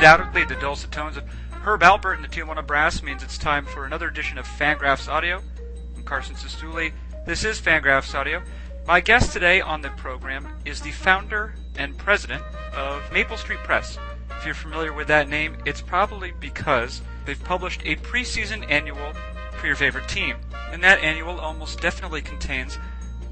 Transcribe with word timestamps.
Undoubtedly, 0.00 0.44
the 0.46 0.54
dulcet 0.54 0.90
tones 0.90 1.18
of 1.18 1.24
Herb 1.62 1.82
Alpert 1.82 2.14
and 2.14 2.24
the 2.24 2.28
Tijuana 2.28 2.66
Brass 2.66 3.02
means 3.02 3.22
it's 3.22 3.36
time 3.36 3.66
for 3.66 3.84
another 3.84 4.08
edition 4.08 4.38
of 4.38 4.46
Fangraphs 4.46 5.12
Audio. 5.12 5.42
I'm 5.94 6.02
Carson 6.04 6.34
Cistulli. 6.36 6.94
This 7.26 7.44
is 7.44 7.60
Fangraphs 7.60 8.14
Audio. 8.14 8.42
My 8.86 9.00
guest 9.00 9.34
today 9.34 9.60
on 9.60 9.82
the 9.82 9.90
program 9.90 10.48
is 10.64 10.80
the 10.80 10.90
founder 10.90 11.54
and 11.76 11.98
president 11.98 12.42
of 12.74 13.12
Maple 13.12 13.36
Street 13.36 13.58
Press. 13.58 13.98
If 14.38 14.46
you're 14.46 14.54
familiar 14.54 14.94
with 14.94 15.06
that 15.08 15.28
name, 15.28 15.58
it's 15.66 15.82
probably 15.82 16.32
because 16.40 17.02
they've 17.26 17.44
published 17.44 17.82
a 17.84 17.96
preseason 17.96 18.64
annual 18.70 19.12
for 19.58 19.66
your 19.66 19.76
favorite 19.76 20.08
team. 20.08 20.36
And 20.72 20.82
that 20.82 21.00
annual 21.00 21.38
almost 21.38 21.82
definitely 21.82 22.22
contains 22.22 22.78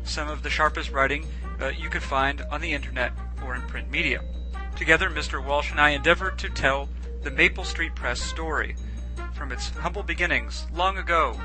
some 0.04 0.28
of 0.28 0.42
the 0.42 0.50
sharpest 0.50 0.90
writing 0.90 1.24
uh, 1.62 1.68
you 1.68 1.88
could 1.88 2.02
find 2.02 2.42
on 2.50 2.60
the 2.60 2.74
internet 2.74 3.12
or 3.42 3.54
in 3.54 3.62
print 3.62 3.90
media. 3.90 4.20
Together, 4.78 5.10
Mr. 5.10 5.44
Walsh 5.44 5.72
and 5.72 5.80
I 5.80 5.90
endeavored 5.90 6.38
to 6.38 6.48
tell 6.48 6.88
the 7.24 7.32
Maple 7.32 7.64
Street 7.64 7.96
Press 7.96 8.22
story 8.22 8.76
from 9.34 9.50
its 9.50 9.70
humble 9.70 10.04
beginnings 10.04 10.68
long 10.72 10.98
ago 10.98 11.38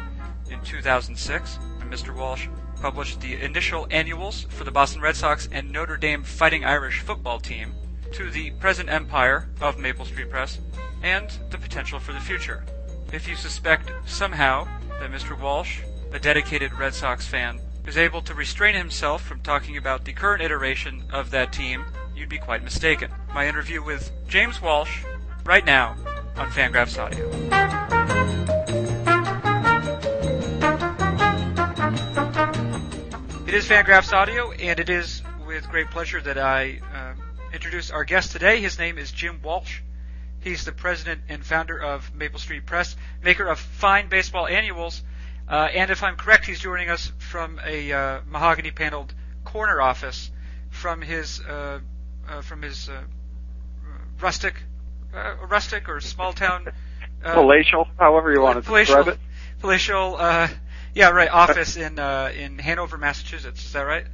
in 0.51 0.61
2006 0.61 1.57
when 1.79 1.89
Mr. 1.89 2.15
Walsh 2.15 2.47
published 2.79 3.21
the 3.21 3.41
initial 3.41 3.87
annuals 3.89 4.43
for 4.49 4.63
the 4.63 4.71
Boston 4.71 5.01
Red 5.01 5.15
Sox 5.15 5.49
and 5.51 5.71
Notre 5.71 5.97
Dame 5.97 6.23
Fighting 6.23 6.63
Irish 6.63 6.99
football 6.99 7.39
team 7.39 7.73
to 8.11 8.29
the 8.29 8.51
present 8.51 8.87
empire 8.87 9.49
of 9.59 9.79
Maple 9.79 10.05
Street 10.05 10.29
Press 10.29 10.59
and 11.01 11.27
the 11.49 11.57
potential 11.57 11.99
for 11.99 12.13
the 12.13 12.19
future. 12.19 12.63
If 13.11 13.27
you 13.27 13.35
suspect 13.35 13.91
somehow 14.05 14.67
that 14.99 15.11
Mr. 15.11 15.37
Walsh, 15.37 15.79
a 16.11 16.19
dedicated 16.19 16.71
Red 16.77 16.93
Sox 16.93 17.25
fan, 17.25 17.59
is 17.87 17.97
able 17.97 18.21
to 18.21 18.35
restrain 18.35 18.75
himself 18.75 19.23
from 19.23 19.41
talking 19.41 19.75
about 19.75 20.05
the 20.05 20.13
current 20.13 20.43
iteration 20.43 21.03
of 21.11 21.31
that 21.31 21.51
team, 21.51 21.83
you'd 22.15 22.29
be 22.29 22.37
quite 22.37 22.63
mistaken. 22.63 23.11
My 23.33 23.47
interview 23.47 23.83
with 23.83 24.11
James 24.27 24.61
Walsh 24.61 25.03
right 25.43 25.65
now 25.65 25.95
on 26.35 26.51
Fangraphs 26.51 26.99
Audio. 26.99 27.27
It 33.47 33.53
is 33.55 33.67
Fangraphs 33.67 34.13
Audio, 34.13 34.51
and 34.51 34.79
it 34.79 34.89
is 34.89 35.23
with 35.47 35.67
great 35.69 35.89
pleasure 35.89 36.21
that 36.21 36.37
I 36.37 36.79
uh, 36.93 37.13
introduce 37.51 37.89
our 37.89 38.03
guest 38.03 38.31
today. 38.31 38.61
His 38.61 38.77
name 38.77 38.99
is 38.99 39.11
Jim 39.11 39.41
Walsh. 39.43 39.81
He's 40.39 40.63
the 40.63 40.71
president 40.71 41.21
and 41.27 41.43
founder 41.43 41.81
of 41.81 42.13
Maple 42.13 42.39
Street 42.39 42.67
Press, 42.67 42.95
maker 43.23 43.47
of 43.47 43.59
fine 43.59 44.09
baseball 44.09 44.45
annuals, 44.45 45.01
uh, 45.47 45.69
and 45.73 45.89
if 45.89 46.03
I'm 46.03 46.17
correct, 46.17 46.45
he's 46.45 46.59
joining 46.59 46.89
us 46.89 47.11
from 47.17 47.59
a 47.65 47.91
uh, 47.91 48.21
mahogany 48.27 48.71
paneled 48.71 49.13
corner 49.43 49.81
office 49.81 50.29
from 50.69 51.01
his 51.01 51.41
uh, 51.41 51.79
uh 52.27 52.41
from 52.41 52.61
his 52.61 52.89
uh, 52.89 53.01
rustic 54.21 54.55
uh, 55.13 55.35
rustic 55.47 55.89
or 55.89 55.99
small 56.01 56.33
town 56.33 56.67
palatial, 57.21 57.87
however 57.97 58.33
you 58.33 58.41
want 58.41 58.55
to 58.55 58.61
palatial, 58.61 58.95
describe 58.95 59.15
it. 59.15 59.19
Palatial, 59.59 60.17
yeah, 60.93 61.09
right. 61.09 61.29
Office 61.29 61.77
in 61.77 61.99
in 61.99 62.59
Hanover, 62.59 62.97
Massachusetts. 62.97 63.65
Is 63.65 63.73
that 63.73 63.83
right? 63.83 64.05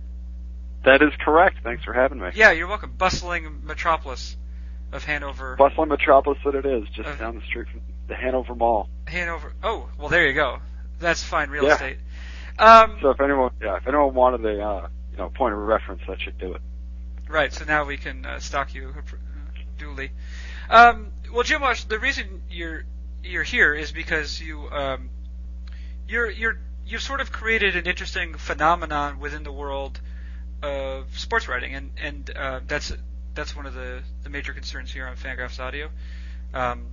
That 0.85 1.01
is 1.01 1.11
correct. 1.19 1.57
Thanks 1.63 1.83
for 1.83 1.93
having 1.93 2.19
me. 2.19 2.29
Yeah, 2.35 2.51
you're 2.51 2.67
welcome. 2.67 2.93
Bustling 2.97 3.65
metropolis 3.65 4.37
of 4.91 5.03
Hanover. 5.03 5.55
Bustling 5.57 5.89
metropolis 5.89 6.39
that 6.45 6.55
it 6.55 6.65
is, 6.65 6.87
just 6.89 7.19
down 7.19 7.35
the 7.35 7.41
street 7.41 7.67
from 7.69 7.81
the 8.07 8.15
Hanover 8.15 8.55
Mall. 8.55 8.89
Hanover. 9.07 9.53
Oh, 9.61 9.89
well, 9.97 10.09
there 10.09 10.25
you 10.27 10.33
go. 10.33 10.59
That's 10.99 11.21
fine 11.23 11.49
real 11.49 11.65
yeah. 11.65 11.73
estate. 11.73 11.97
Um, 12.57 12.97
so 13.01 13.09
if 13.09 13.21
anyone, 13.21 13.51
yeah, 13.61 13.77
if 13.77 13.87
anyone 13.87 14.13
wanted 14.13 14.45
a, 14.45 14.61
uh, 14.61 14.87
you 15.11 15.17
know, 15.17 15.29
point 15.29 15.53
of 15.53 15.59
reference, 15.59 16.01
that 16.07 16.19
should 16.21 16.37
do 16.37 16.53
it. 16.53 16.61
Right. 17.27 17.53
So 17.53 17.65
now 17.65 17.85
we 17.85 17.97
can 17.97 18.25
uh, 18.25 18.39
stock 18.39 18.73
you 18.73 18.93
uh, 18.97 19.01
duly. 19.79 20.11
Um, 20.69 21.11
well, 21.33 21.43
Jim 21.43 21.61
Walsh, 21.61 21.83
the 21.85 21.99
reason 21.99 22.43
you're 22.51 22.83
you're 23.23 23.43
here 23.43 23.73
is 23.73 23.91
because 23.91 24.39
you 24.39 24.69
um, 24.69 25.09
you're 26.07 26.29
you're 26.29 26.59
you've 26.85 27.01
sort 27.01 27.21
of 27.21 27.31
created 27.31 27.75
an 27.75 27.85
interesting 27.85 28.35
phenomenon 28.35 29.19
within 29.19 29.43
the 29.43 29.51
world 29.51 29.99
of 30.61 31.17
sports 31.17 31.47
writing, 31.47 31.73
and 31.73 31.91
and 32.01 32.29
uh, 32.35 32.59
that's 32.67 32.91
that's 33.33 33.55
one 33.55 33.65
of 33.65 33.73
the 33.73 34.01
the 34.23 34.29
major 34.29 34.53
concerns 34.53 34.91
here 34.91 35.07
on 35.07 35.15
Fangraphs 35.15 35.59
Audio. 35.59 35.89
Um, 36.53 36.87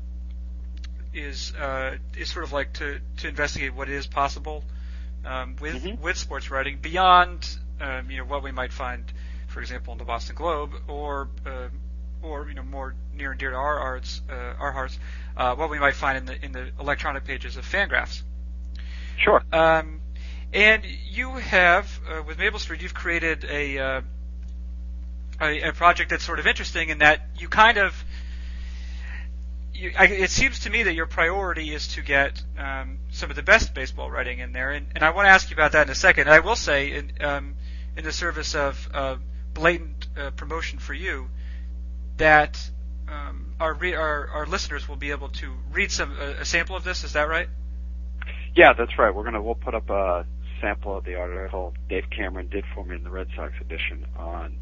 is 1.13 1.55
uh, 1.55 1.97
is 2.17 2.31
sort 2.31 2.45
of 2.45 2.53
like 2.53 2.75
to 2.75 3.01
to 3.19 3.29
investigate 3.29 3.75
what 3.75 3.89
is 3.89 4.07
possible 4.07 4.63
um, 5.25 5.57
with 5.61 5.83
mm-hmm. 5.83 6.03
with 6.03 6.17
sports 6.17 6.51
writing 6.51 6.79
beyond 6.81 7.49
um, 7.81 8.11
you 8.11 8.19
know 8.19 8.25
what 8.25 8.43
we 8.43 8.53
might 8.53 8.73
find, 8.73 9.05
for 9.49 9.61
example, 9.61 9.93
in 9.93 9.99
the 9.99 10.05
Boston 10.05 10.37
Globe 10.37 10.73
or 10.89 11.29
uh, 11.47 11.69
or 12.23 12.49
you 12.49 12.55
know 12.55 12.63
more 12.63 12.95
near 13.15 13.31
and 13.31 13.41
dear 13.41 13.51
to 13.51 13.57
our 13.57 13.79
hearts 13.79 14.21
uh, 14.31 14.35
our 14.35 14.73
hearts 14.73 14.99
uh, 15.37 15.55
what 15.55 15.71
we 15.71 15.79
might 15.79 15.95
find 15.95 16.19
in 16.19 16.25
the 16.27 16.45
in 16.45 16.53
the 16.53 16.71
electronic 16.81 17.25
pages 17.25 17.57
of 17.57 17.65
Fangraphs. 17.65 18.23
Sure. 19.19 19.43
Um, 19.53 20.01
and 20.53 20.85
you 20.85 21.33
have 21.33 22.01
uh, 22.09 22.23
with 22.23 22.39
Maple 22.39 22.59
Street, 22.59 22.83
you've 22.83 22.95
created 22.95 23.45
a, 23.45 23.79
uh, 23.79 24.01
a 25.41 25.69
a 25.69 25.73
project 25.73 26.11
that's 26.11 26.25
sort 26.25 26.39
of 26.39 26.47
interesting 26.47 26.89
in 26.89 26.99
that 26.99 27.21
you 27.39 27.49
kind 27.49 27.79
of 27.79 28.05
you, 29.77 29.93
I, 29.99 30.07
it 30.07 30.31
seems 30.31 30.61
to 30.61 30.71
me 30.71 30.85
that 30.85 30.95
your 30.95 31.07
priority 31.07 31.75
is 31.75 31.89
to 31.89 32.03
get 32.03 32.43
um, 32.59 32.99
some 33.11 33.31
of 33.31 33.37
the 33.37 33.43
best 33.43 33.75
baseball 33.75 34.11
writing 34.11 34.39
in 34.39 34.53
there, 34.53 34.71
and, 34.71 34.87
and 34.95 35.05
I 35.05 35.11
want 35.11 35.27
to 35.27 35.31
ask 35.31 35.51
you 35.51 35.55
about 35.55 35.73
that 35.73 35.87
in 35.87 35.91
a 35.91 35.95
second. 35.95 36.23
And 36.23 36.31
I 36.31 36.41
will 36.41 36.57
say, 36.57 36.93
in, 36.93 37.13
um, 37.21 37.55
in 37.97 38.05
the 38.05 38.13
service 38.13 38.55
of 38.55 38.89
uh, 38.95 39.17
blatant 39.53 40.07
uh, 40.17 40.31
promotion 40.31 40.79
for 40.79 40.95
you, 40.95 41.29
that 42.17 42.71
um, 43.09 43.53
our, 43.61 43.75
re- 43.75 43.95
our, 43.95 44.29
our 44.29 44.47
listeners 44.47 44.89
will 44.89 44.97
be 44.97 45.11
able 45.11 45.29
to 45.29 45.53
read 45.73 45.91
some 45.91 46.17
a, 46.19 46.41
a 46.41 46.45
sample 46.45 46.77
of 46.77 46.85
this. 46.85 47.05
Is 47.05 47.13
that 47.13 47.29
right? 47.29 47.49
Yeah, 48.55 48.73
that's 48.73 48.99
right. 48.99 49.15
We're 49.15 49.25
gonna 49.25 49.43
we'll 49.43 49.55
put 49.55 49.75
up 49.75 49.91
a 49.91 50.27
sample 50.61 50.97
of 50.97 51.05
the 51.05 51.15
article 51.15 51.75
Dave 51.89 52.05
Cameron 52.11 52.49
did 52.49 52.65
for 52.75 52.85
me 52.85 52.97
in 52.97 53.05
the 53.05 53.11
Red 53.11 53.29
Sox 53.37 53.53
edition 53.61 54.07
on 54.17 54.57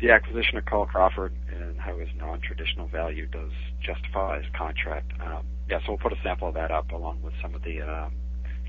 the 0.00 0.10
acquisition 0.10 0.58
of 0.58 0.64
Carl 0.66 0.86
Crawford 0.86 1.34
and 1.48 1.78
how 1.80 1.96
his 1.98 2.08
non-traditional 2.16 2.88
value 2.88 3.26
does 3.26 3.52
justify 3.80 4.38
his 4.42 4.46
contract. 4.54 5.12
Um, 5.24 5.46
yeah, 5.70 5.78
so 5.78 5.92
we'll 5.92 5.98
put 5.98 6.12
a 6.12 6.20
sample 6.22 6.48
of 6.48 6.54
that 6.54 6.70
up 6.70 6.90
along 6.92 7.22
with 7.22 7.32
some 7.40 7.54
of 7.54 7.62
the 7.62 7.80
um, 7.80 8.12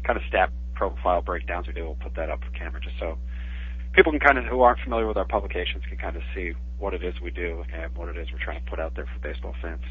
kind 0.06 0.18
of 0.18 0.24
stat 0.30 0.52
profile 0.76 1.22
breakdowns 1.22 1.68
we 1.68 1.74
do. 1.74 1.84
We'll 1.84 1.96
put 1.96 2.16
that 2.16 2.30
up 2.30 2.40
for 2.44 2.52
camera 2.52 2.80
just 2.80 2.98
so 3.00 3.18
people 3.96 4.12
can 4.12 4.20
kind 4.20 4.38
of 4.38 4.46
who 4.46 4.62
aren't 4.62 4.80
familiar 4.80 5.08
with 5.08 5.18
our 5.18 5.26
publications 5.26 5.84
can 5.88 5.98
kind 5.98 6.16
of 6.16 6.22
see 6.34 6.54
what 6.78 6.94
it 6.94 7.04
is 7.04 7.20
we 7.22 7.32
do 7.32 7.64
and 7.74 7.96
what 7.96 8.10
it 8.10 8.18
is 8.18 8.32
we're 8.32 8.44
trying 8.44 8.64
to 8.64 8.70
put 8.70 8.80
out 8.80 8.96
there 8.96 9.06
for 9.06 9.20
baseball 9.20 9.56
fans. 9.62 9.82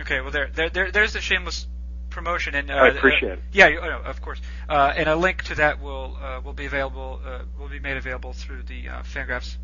Okay, 0.00 0.20
well 0.20 0.30
there, 0.30 0.50
there, 0.54 0.70
there 0.70 0.90
there's 0.90 1.12
the 1.12 1.20
shameless 1.20 1.66
promotion 2.10 2.54
and 2.54 2.70
uh, 2.70 2.74
I 2.74 2.88
appreciate 2.88 3.30
uh, 3.30 3.34
it. 3.34 3.40
Yeah, 3.52 3.68
you, 3.68 3.80
oh, 3.80 4.02
of 4.04 4.20
course. 4.20 4.40
Uh, 4.68 4.92
and 4.96 5.08
a 5.08 5.16
link 5.16 5.44
to 5.44 5.54
that 5.56 5.80
will 5.80 6.16
uh, 6.20 6.40
will 6.44 6.52
be 6.52 6.66
available 6.66 7.20
uh, 7.24 7.42
will 7.58 7.68
be 7.68 7.80
made 7.80 7.96
available 7.96 8.32
through 8.32 8.62
the 8.64 8.88
uh, 8.88 9.02
Fangraphs 9.02 9.56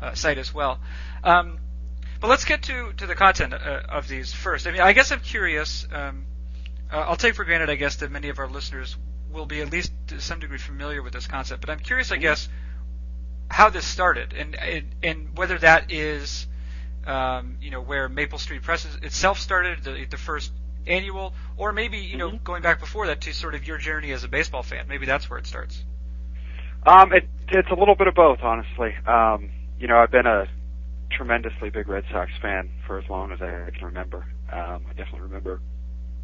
uh, 0.00 0.14
site 0.14 0.38
as 0.38 0.52
well. 0.52 0.80
Um, 1.22 1.58
but 2.20 2.28
let's 2.28 2.44
get 2.44 2.62
to, 2.64 2.92
to 2.94 3.06
the 3.06 3.14
content 3.14 3.52
uh, 3.52 3.82
of 3.88 4.08
these 4.08 4.32
first. 4.32 4.66
I 4.66 4.70
mean, 4.70 4.80
I 4.80 4.92
guess 4.92 5.12
I'm 5.12 5.20
curious. 5.20 5.86
Um, 5.92 6.24
uh, 6.92 6.96
I'll 6.96 7.16
take 7.16 7.34
for 7.34 7.44
granted, 7.44 7.70
I 7.70 7.74
guess, 7.74 7.96
that 7.96 8.10
many 8.10 8.28
of 8.28 8.38
our 8.38 8.48
listeners 8.48 8.96
will 9.30 9.46
be 9.46 9.60
at 9.60 9.70
least 9.70 9.92
to 10.08 10.20
some 10.20 10.38
degree 10.38 10.58
familiar 10.58 11.02
with 11.02 11.12
this 11.12 11.26
concept. 11.26 11.60
But 11.60 11.70
I'm 11.70 11.80
curious, 11.80 12.12
I 12.12 12.16
guess, 12.16 12.48
how 13.48 13.70
this 13.70 13.86
started 13.86 14.32
and 14.32 14.54
and, 14.54 14.94
and 15.02 15.36
whether 15.36 15.58
that 15.58 15.92
is, 15.92 16.46
um, 17.06 17.56
you 17.60 17.70
know, 17.70 17.80
where 17.80 18.08
Maple 18.08 18.38
Street 18.38 18.62
Press 18.62 18.86
itself 19.02 19.38
started, 19.38 19.84
the, 19.84 20.06
the 20.08 20.16
first 20.16 20.52
annual, 20.86 21.34
or 21.56 21.72
maybe 21.72 21.98
you 21.98 22.16
know, 22.16 22.28
mm-hmm. 22.28 22.44
going 22.44 22.62
back 22.62 22.80
before 22.80 23.06
that 23.06 23.20
to 23.22 23.32
sort 23.32 23.54
of 23.54 23.66
your 23.66 23.78
journey 23.78 24.12
as 24.12 24.24
a 24.24 24.28
baseball 24.28 24.62
fan. 24.62 24.86
Maybe 24.88 25.06
that's 25.06 25.28
where 25.28 25.38
it 25.38 25.46
starts. 25.46 25.82
Um, 26.86 27.12
it, 27.12 27.26
it's 27.48 27.70
a 27.70 27.74
little 27.74 27.94
bit 27.94 28.06
of 28.08 28.14
both, 28.14 28.40
honestly. 28.42 28.94
Um, 29.06 29.50
you 29.78 29.88
know, 29.88 29.96
I've 29.96 30.10
been 30.10 30.26
a 30.26 30.46
tremendously 31.10 31.70
big 31.70 31.88
Red 31.88 32.04
Sox 32.12 32.30
fan 32.42 32.70
for 32.86 32.98
as 32.98 33.08
long 33.08 33.32
as 33.32 33.40
I 33.40 33.70
can 33.70 33.86
remember. 33.86 34.26
Um, 34.52 34.84
I 34.88 34.92
definitely 34.94 35.22
remember 35.22 35.60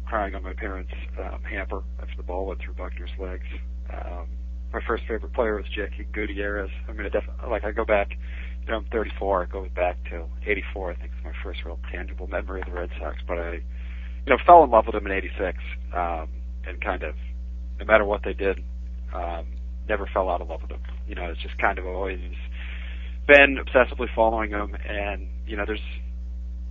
crying 0.05 0.35
on 0.35 0.43
my 0.43 0.53
parents' 0.53 0.91
um, 1.19 1.41
hamper 1.43 1.83
after 1.99 2.15
the 2.17 2.23
ball 2.23 2.45
went 2.45 2.59
through 2.59 2.73
Buckner's 2.73 3.11
legs. 3.17 3.45
Um, 3.89 4.27
my 4.73 4.79
first 4.87 5.03
favorite 5.07 5.33
player 5.33 5.55
was 5.55 5.65
Jackie 5.75 6.07
Gutierrez. 6.13 6.69
I 6.87 6.93
mean, 6.93 7.05
I 7.05 7.09
definitely 7.09 7.49
like 7.49 7.63
I 7.63 7.71
go 7.71 7.85
back. 7.85 8.09
You 8.61 8.71
know, 8.71 8.77
I'm 8.77 8.85
34. 8.91 9.43
I 9.43 9.45
go 9.47 9.67
back 9.75 9.97
to 10.11 10.25
'84. 10.45 10.91
I 10.91 10.95
think 10.95 11.11
it's 11.15 11.25
my 11.25 11.33
first 11.43 11.59
real 11.65 11.79
tangible 11.91 12.27
memory 12.27 12.61
of 12.61 12.67
the 12.67 12.73
Red 12.73 12.89
Sox. 12.99 13.17
But 13.27 13.39
I, 13.39 13.53
you 13.53 14.29
know, 14.29 14.37
fell 14.45 14.63
in 14.63 14.69
love 14.69 14.85
with 14.85 14.95
them 14.95 15.05
in 15.05 15.11
'86, 15.11 15.57
um, 15.95 16.29
and 16.65 16.81
kind 16.81 17.03
of, 17.03 17.15
no 17.79 17.85
matter 17.85 18.05
what 18.05 18.21
they 18.23 18.33
did, 18.33 18.59
um, 19.13 19.47
never 19.89 20.07
fell 20.13 20.29
out 20.29 20.41
of 20.41 20.49
love 20.49 20.61
with 20.61 20.69
them. 20.69 20.81
You 21.07 21.15
know, 21.15 21.25
it's 21.25 21.41
just 21.41 21.57
kind 21.57 21.79
of 21.79 21.85
always 21.85 22.19
been 23.27 23.57
obsessively 23.57 24.07
following 24.15 24.51
them, 24.51 24.75
and 24.87 25.27
you 25.45 25.57
know, 25.57 25.65
there's 25.65 25.81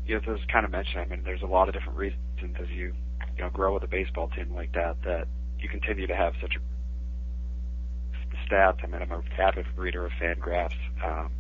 you 0.06 0.14
know, 0.14 0.23
there's 0.25 0.41
kind 0.52 0.64
of 0.64 0.70
mentioned. 0.70 1.00
I 1.00 1.06
mean, 1.06 1.23
there's 1.25 1.43
a 1.43 1.47
lot 1.47 1.69
of 1.69 1.75
different 1.75 1.99
reasons 1.99 2.56
as 2.61 2.69
you 2.70 2.94
you 3.37 3.43
know 3.43 3.50
grow 3.50 3.75
with 3.75 3.82
a 3.82 3.88
baseball 3.88 4.29
team 4.29 4.55
like 4.55 4.73
that 4.73 4.97
that 5.05 5.26
you 5.58 5.69
continue 5.69 6.06
to 6.06 6.17
have 6.17 6.32
such 6.41 6.55
a 6.56 6.79
stats. 8.50 8.82
I 8.82 8.87
mean, 8.87 9.02
I'm 9.02 9.12
a 9.12 9.23
avid 9.41 9.67
reader 9.76 10.05
of 10.06 10.12
Fangraphs. 10.20 10.75
Um, 11.05 11.31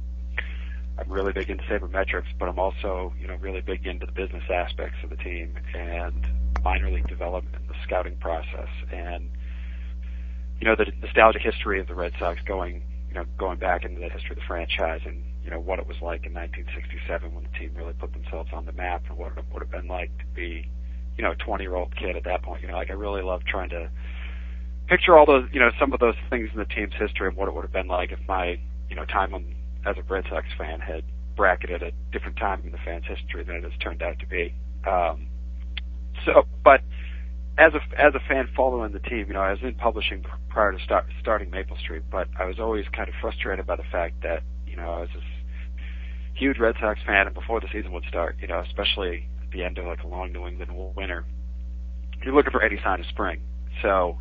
I'm 0.98 1.10
really 1.10 1.32
big 1.32 1.48
into 1.48 1.64
sabermetrics, 1.64 2.26
but 2.38 2.48
I'm 2.48 2.58
also, 2.58 3.12
you 3.18 3.26
know, 3.26 3.36
really 3.36 3.62
big 3.62 3.86
into 3.86 4.06
the 4.06 4.12
business 4.12 4.44
aspects 4.52 4.98
of 5.02 5.10
the 5.10 5.16
team 5.16 5.54
and 5.74 6.26
minor 6.62 6.90
league 6.90 7.08
development, 7.08 7.56
and 7.56 7.68
the 7.68 7.74
scouting 7.84 8.16
process, 8.16 8.68
and 8.92 9.30
you 10.60 10.66
know 10.66 10.76
the 10.76 10.92
nostalgic 11.00 11.42
history 11.42 11.80
of 11.80 11.86
the 11.86 11.94
Red 11.94 12.12
Sox 12.18 12.40
going, 12.44 12.82
you 13.08 13.14
know, 13.14 13.24
going 13.38 13.58
back 13.58 13.84
into 13.84 13.98
the 13.98 14.10
history 14.10 14.32
of 14.32 14.36
the 14.36 14.44
franchise 14.46 15.00
and 15.06 15.24
you 15.42 15.50
know 15.50 15.58
what 15.58 15.78
it 15.78 15.86
was 15.86 15.96
like 16.02 16.26
in 16.26 16.34
1967 16.34 17.34
when 17.34 17.44
the 17.44 17.58
team 17.58 17.72
really 17.74 17.94
put 17.94 18.12
themselves 18.12 18.50
on 18.52 18.66
the 18.66 18.72
map 18.72 19.02
and 19.08 19.16
what 19.16 19.32
it 19.38 19.44
would 19.52 19.62
have 19.62 19.70
been 19.70 19.88
like 19.88 20.10
to 20.18 20.26
be, 20.34 20.68
you 21.16 21.24
know, 21.24 21.30
a 21.30 21.36
20 21.36 21.64
year 21.64 21.74
old 21.74 21.96
kid 21.96 22.14
at 22.14 22.24
that 22.24 22.42
point. 22.42 22.60
You 22.60 22.68
know, 22.68 22.74
like 22.74 22.90
I 22.90 22.94
really 22.94 23.22
love 23.22 23.42
trying 23.44 23.70
to 23.70 23.90
picture 24.90 25.16
all 25.16 25.24
those, 25.24 25.48
you 25.52 25.60
know, 25.60 25.70
some 25.78 25.92
of 25.92 26.00
those 26.00 26.16
things 26.28 26.50
in 26.52 26.58
the 26.58 26.66
team's 26.66 26.92
history 26.98 27.28
and 27.28 27.36
what 27.36 27.48
it 27.48 27.54
would 27.54 27.62
have 27.62 27.72
been 27.72 27.86
like 27.86 28.10
if 28.10 28.18
my, 28.26 28.58
you 28.90 28.96
know, 28.96 29.04
time 29.06 29.32
on 29.32 29.46
as 29.86 29.96
a 29.96 30.02
Red 30.02 30.24
Sox 30.28 30.46
fan 30.58 30.80
had 30.80 31.04
bracketed 31.36 31.82
a 31.82 31.92
different 32.12 32.36
time 32.36 32.60
in 32.64 32.72
the 32.72 32.78
fans' 32.84 33.04
history 33.06 33.44
than 33.44 33.56
it 33.56 33.62
has 33.62 33.72
turned 33.80 34.02
out 34.02 34.18
to 34.18 34.26
be. 34.26 34.52
Um, 34.86 35.28
so, 36.26 36.42
but 36.64 36.80
as 37.56 37.72
a 37.72 38.00
as 38.00 38.14
a 38.14 38.20
fan 38.28 38.48
following 38.56 38.92
the 38.92 38.98
team, 38.98 39.26
you 39.28 39.34
know, 39.34 39.40
I 39.40 39.52
was 39.52 39.60
in 39.62 39.74
publishing 39.74 40.24
prior 40.48 40.72
to 40.72 40.84
start, 40.84 41.06
starting 41.20 41.50
Maple 41.50 41.76
Street, 41.78 42.02
but 42.10 42.28
I 42.38 42.44
was 42.44 42.58
always 42.58 42.84
kind 42.94 43.08
of 43.08 43.14
frustrated 43.20 43.66
by 43.66 43.76
the 43.76 43.84
fact 43.92 44.22
that 44.22 44.42
you 44.66 44.76
know 44.76 44.90
I 44.90 45.00
was 45.00 45.08
this 45.14 45.22
huge 46.34 46.58
Red 46.58 46.74
Sox 46.80 46.98
fan, 47.06 47.26
and 47.26 47.34
before 47.34 47.60
the 47.60 47.68
season 47.72 47.92
would 47.92 48.04
start, 48.08 48.36
you 48.40 48.48
know, 48.48 48.60
especially 48.60 49.28
at 49.42 49.50
the 49.52 49.62
end 49.62 49.78
of 49.78 49.86
like 49.86 50.02
a 50.02 50.06
long 50.06 50.32
New 50.32 50.46
England 50.46 50.72
winter, 50.96 51.24
you're 52.24 52.34
looking 52.34 52.52
for 52.52 52.62
any 52.62 52.78
sign 52.82 53.00
of 53.00 53.06
spring. 53.06 53.40
So 53.82 54.18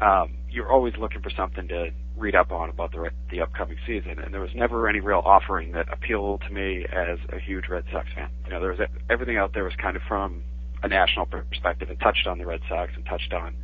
um, 0.00 0.36
you're 0.50 0.70
always 0.70 0.96
looking 0.96 1.22
for 1.22 1.30
something 1.30 1.68
to 1.68 1.90
read 2.16 2.34
up 2.34 2.50
on 2.50 2.70
about 2.70 2.92
the 2.92 3.10
the 3.30 3.40
upcoming 3.40 3.78
season, 3.86 4.18
and 4.18 4.32
there 4.32 4.40
was 4.40 4.54
never 4.54 4.88
any 4.88 5.00
real 5.00 5.22
offering 5.24 5.72
that 5.72 5.92
appealed 5.92 6.42
to 6.42 6.50
me 6.50 6.84
as 6.90 7.18
a 7.30 7.38
huge 7.38 7.68
Red 7.68 7.84
Sox 7.92 8.06
fan. 8.14 8.30
You 8.44 8.52
know, 8.52 8.60
there 8.60 8.70
was 8.70 8.80
everything 9.10 9.36
out 9.36 9.52
there 9.52 9.64
was 9.64 9.74
kind 9.76 9.96
of 9.96 10.02
from 10.08 10.42
a 10.82 10.88
national 10.88 11.26
perspective 11.26 11.90
and 11.90 11.98
touched 12.00 12.26
on 12.26 12.38
the 12.38 12.46
Red 12.46 12.60
Sox 12.68 12.92
and 12.94 13.04
touched 13.06 13.32
on 13.32 13.54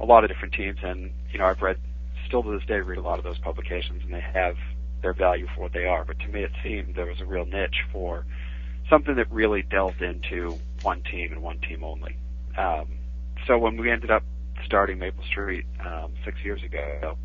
a 0.00 0.04
lot 0.04 0.24
of 0.24 0.30
different 0.30 0.54
teams. 0.54 0.78
And 0.82 1.12
you 1.30 1.38
know, 1.38 1.46
I've 1.46 1.62
read 1.62 1.78
still 2.26 2.42
to 2.42 2.50
this 2.50 2.66
day 2.66 2.80
read 2.80 2.98
a 2.98 3.02
lot 3.02 3.18
of 3.18 3.24
those 3.24 3.38
publications, 3.38 4.02
and 4.04 4.12
they 4.12 4.20
have 4.20 4.56
their 5.02 5.12
value 5.12 5.46
for 5.54 5.62
what 5.62 5.72
they 5.72 5.86
are. 5.86 6.04
But 6.04 6.18
to 6.20 6.28
me, 6.28 6.42
it 6.42 6.52
seemed 6.62 6.94
there 6.94 7.06
was 7.06 7.20
a 7.20 7.26
real 7.26 7.44
niche 7.44 7.84
for 7.92 8.24
something 8.88 9.16
that 9.16 9.30
really 9.30 9.62
delved 9.62 10.02
into 10.02 10.58
one 10.82 11.02
team 11.02 11.32
and 11.32 11.42
one 11.42 11.58
team 11.60 11.84
only. 11.84 12.16
Um, 12.56 12.86
so 13.46 13.58
when 13.58 13.76
we 13.76 13.90
ended 13.90 14.10
up 14.10 14.22
starting 14.64 14.98
Maple 14.98 15.24
Street 15.24 15.66
um, 15.84 16.12
six 16.24 16.38
years 16.44 16.62
ago, 16.62 17.16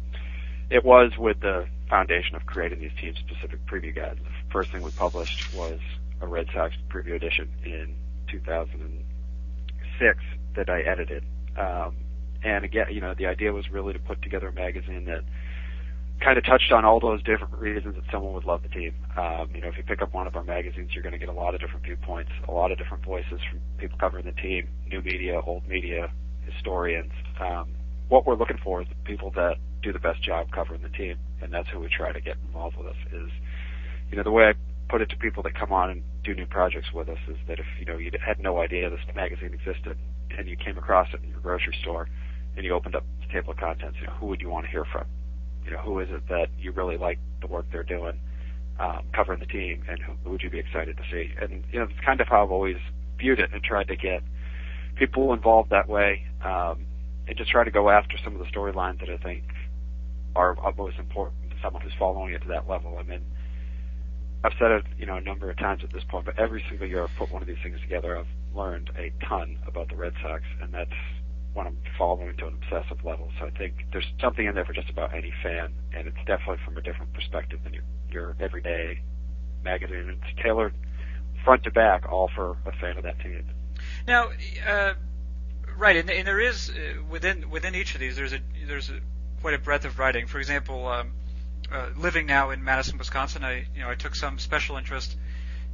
it 0.69 0.83
was 0.83 1.17
with 1.17 1.39
the 1.39 1.67
foundation 1.89 2.35
of 2.35 2.45
creating 2.45 2.79
these 2.79 2.91
team 2.99 3.15
specific 3.15 3.65
preview 3.65 3.95
guides. 3.95 4.19
The 4.19 4.51
first 4.51 4.71
thing 4.71 4.81
we 4.81 4.91
published 4.91 5.53
was 5.55 5.79
a 6.21 6.27
Red 6.27 6.47
Sox 6.53 6.75
preview 6.89 7.15
edition 7.15 7.49
in 7.63 7.95
2006 8.29 10.19
that 10.55 10.69
I 10.69 10.81
edited. 10.81 11.23
Um, 11.57 11.95
and 12.43 12.65
again, 12.65 12.87
you 12.91 13.01
know, 13.01 13.13
the 13.13 13.27
idea 13.27 13.53
was 13.53 13.71
really 13.71 13.93
to 13.93 13.99
put 13.99 14.21
together 14.21 14.49
a 14.49 14.53
magazine 14.53 15.05
that 15.05 15.23
kind 16.19 16.37
of 16.37 16.45
touched 16.45 16.71
on 16.71 16.83
all 16.83 16.99
those 16.99 17.21
different 17.23 17.53
reasons 17.53 17.95
that 17.95 18.03
someone 18.11 18.33
would 18.33 18.45
love 18.45 18.63
the 18.63 18.69
team. 18.69 18.93
Um, 19.15 19.49
you 19.53 19.61
know, 19.61 19.67
if 19.67 19.77
you 19.77 19.83
pick 19.83 20.01
up 20.01 20.13
one 20.13 20.27
of 20.27 20.35
our 20.35 20.43
magazines, 20.43 20.91
you're 20.93 21.03
going 21.03 21.13
to 21.13 21.19
get 21.19 21.29
a 21.29 21.33
lot 21.33 21.53
of 21.53 21.61
different 21.61 21.83
viewpoints, 21.83 22.31
a 22.47 22.51
lot 22.51 22.71
of 22.71 22.77
different 22.77 23.03
voices 23.05 23.39
from 23.49 23.59
people 23.77 23.97
covering 23.99 24.25
the 24.25 24.31
team, 24.31 24.67
new 24.87 25.01
media, 25.01 25.39
old 25.45 25.67
media, 25.67 26.11
historians. 26.51 27.11
Um, 27.39 27.69
what 28.09 28.25
we're 28.25 28.35
looking 28.35 28.57
for 28.63 28.81
is 28.81 28.87
the 28.87 28.95
people 29.03 29.31
that 29.35 29.57
do 29.83 29.91
the 29.91 29.99
best 29.99 30.23
job 30.23 30.47
covering 30.51 30.81
the 30.81 30.89
team, 30.89 31.17
and 31.41 31.53
that's 31.53 31.67
who 31.69 31.79
we 31.79 31.89
try 31.89 32.11
to 32.11 32.21
get 32.21 32.37
involved 32.45 32.77
with 32.77 32.87
us. 32.87 32.95
Is 33.11 33.29
you 34.09 34.17
know 34.17 34.23
the 34.23 34.31
way 34.31 34.45
I 34.45 34.53
put 34.89 35.01
it 35.01 35.09
to 35.09 35.17
people 35.17 35.43
that 35.43 35.53
come 35.53 35.71
on 35.71 35.89
and 35.89 36.03
do 36.23 36.33
new 36.33 36.45
projects 36.45 36.87
with 36.93 37.09
us 37.09 37.17
is 37.27 37.37
that 37.47 37.59
if 37.59 37.65
you 37.79 37.85
know 37.85 37.97
you 37.97 38.11
had 38.25 38.39
no 38.39 38.59
idea 38.59 38.89
this 38.89 38.99
magazine 39.15 39.53
existed 39.53 39.97
and 40.37 40.47
you 40.47 40.55
came 40.57 40.77
across 40.77 41.07
it 41.13 41.21
in 41.23 41.29
your 41.29 41.39
grocery 41.39 41.75
store 41.81 42.07
and 42.55 42.65
you 42.65 42.73
opened 42.73 42.95
up 42.95 43.03
the 43.21 43.31
table 43.31 43.51
of 43.51 43.57
contents, 43.57 43.97
you 43.99 44.07
know 44.07 44.13
who 44.13 44.27
would 44.27 44.41
you 44.41 44.49
want 44.49 44.65
to 44.65 44.71
hear 44.71 44.85
from? 44.91 45.05
You 45.65 45.71
know 45.71 45.79
who 45.79 45.99
is 45.99 46.09
it 46.09 46.27
that 46.29 46.47
you 46.57 46.71
really 46.71 46.97
like 46.97 47.19
the 47.41 47.47
work 47.47 47.65
they're 47.71 47.83
doing, 47.83 48.19
um, 48.79 49.03
covering 49.13 49.39
the 49.39 49.45
team, 49.45 49.83
and 49.89 50.01
who, 50.01 50.13
who 50.23 50.31
would 50.31 50.41
you 50.41 50.49
be 50.49 50.59
excited 50.59 50.97
to 50.97 51.03
see? 51.11 51.31
And 51.41 51.63
you 51.71 51.79
know 51.79 51.85
it's 51.85 52.05
kind 52.05 52.21
of 52.21 52.27
how 52.27 52.43
I've 52.43 52.51
always 52.51 52.77
viewed 53.17 53.39
it 53.39 53.49
and 53.53 53.63
tried 53.63 53.87
to 53.89 53.95
get 53.95 54.21
people 54.97 55.33
involved 55.33 55.69
that 55.71 55.87
way. 55.87 56.23
Um, 56.43 56.85
and 57.27 57.37
just 57.37 57.51
try 57.51 57.63
to 57.63 57.71
go 57.71 57.89
after 57.89 58.17
some 58.23 58.33
of 58.35 58.39
the 58.39 58.45
storylines 58.45 58.99
that 59.01 59.09
I 59.09 59.17
think 59.17 59.43
are 60.35 60.55
most 60.77 60.97
important 60.97 61.49
to 61.49 61.55
someone 61.61 61.81
who's 61.81 61.93
following 61.99 62.33
it 62.33 62.41
to 62.43 62.47
that 62.49 62.69
level. 62.69 62.97
I 62.97 63.03
mean, 63.03 63.21
I've 64.43 64.53
said 64.59 64.71
it, 64.71 64.85
you 64.97 65.05
know, 65.05 65.15
a 65.15 65.21
number 65.21 65.49
of 65.49 65.57
times 65.57 65.81
at 65.83 65.91
this 65.91 66.03
point, 66.07 66.25
but 66.25 66.39
every 66.39 66.63
single 66.69 66.87
year 66.87 67.03
I've 67.03 67.15
put 67.17 67.31
one 67.31 67.41
of 67.41 67.47
these 67.47 67.57
things 67.63 67.81
together, 67.81 68.17
I've 68.17 68.55
learned 68.55 68.91
a 68.97 69.11
ton 69.27 69.57
about 69.67 69.89
the 69.89 69.95
Red 69.95 70.13
Sox, 70.21 70.43
and 70.61 70.73
that's 70.73 70.91
when 71.53 71.67
I'm 71.67 71.77
following 71.97 72.37
to 72.37 72.47
an 72.47 72.59
obsessive 72.61 73.03
level. 73.03 73.29
So 73.39 73.47
I 73.47 73.49
think 73.49 73.73
there's 73.91 74.05
something 74.21 74.45
in 74.45 74.53
there 74.53 74.63
for 74.63 74.73
just 74.73 74.89
about 74.89 75.13
any 75.13 75.33
fan, 75.43 75.73
and 75.93 76.07
it's 76.07 76.17
definitely 76.27 76.63
from 76.63 76.77
a 76.77 76.81
different 76.81 77.13
perspective 77.13 77.59
than 77.63 77.73
your, 77.73 77.83
your 78.11 78.35
everyday 78.39 79.01
magazine. 79.63 80.17
It's 80.21 80.43
tailored 80.43 80.75
front 81.43 81.63
to 81.63 81.71
back, 81.71 82.05
all 82.09 82.29
for 82.35 82.57
a 82.65 82.71
fan 82.79 82.97
of 82.97 83.03
that 83.03 83.19
team. 83.19 83.43
Now, 84.07 84.29
uh, 84.67 84.93
right, 85.77 85.95
and, 85.95 86.09
and 86.09 86.27
there 86.27 86.39
is 86.39 86.69
uh, 86.69 87.03
within 87.09 87.49
within 87.49 87.75
each 87.75 87.93
of 87.93 87.99
these, 87.99 88.15
there's 88.15 88.33
a 88.33 88.39
there's 88.65 88.89
a 88.89 88.99
quite 89.41 89.53
a 89.53 89.59
breadth 89.59 89.85
of 89.85 89.99
writing. 89.99 90.27
For 90.27 90.39
example, 90.39 90.87
um, 90.87 91.11
uh, 91.71 91.89
living 91.97 92.25
now 92.25 92.49
in 92.51 92.63
Madison, 92.63 92.97
Wisconsin, 92.97 93.43
I 93.43 93.65
you 93.75 93.81
know 93.81 93.89
I 93.89 93.95
took 93.95 94.15
some 94.15 94.39
special 94.39 94.77
interest 94.77 95.17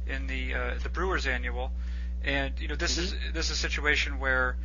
in 0.06 0.26
the 0.26 0.54
uh, 0.54 0.74
the 0.82 0.88
Brewers 0.88 1.26
annual, 1.26 1.72
and 2.22 2.58
you 2.60 2.68
know 2.68 2.76
this 2.76 2.98
mm-hmm. 2.98 3.26
is 3.26 3.32
this 3.32 3.46
is 3.46 3.52
a 3.52 3.60
situation 3.60 4.18
where 4.18 4.56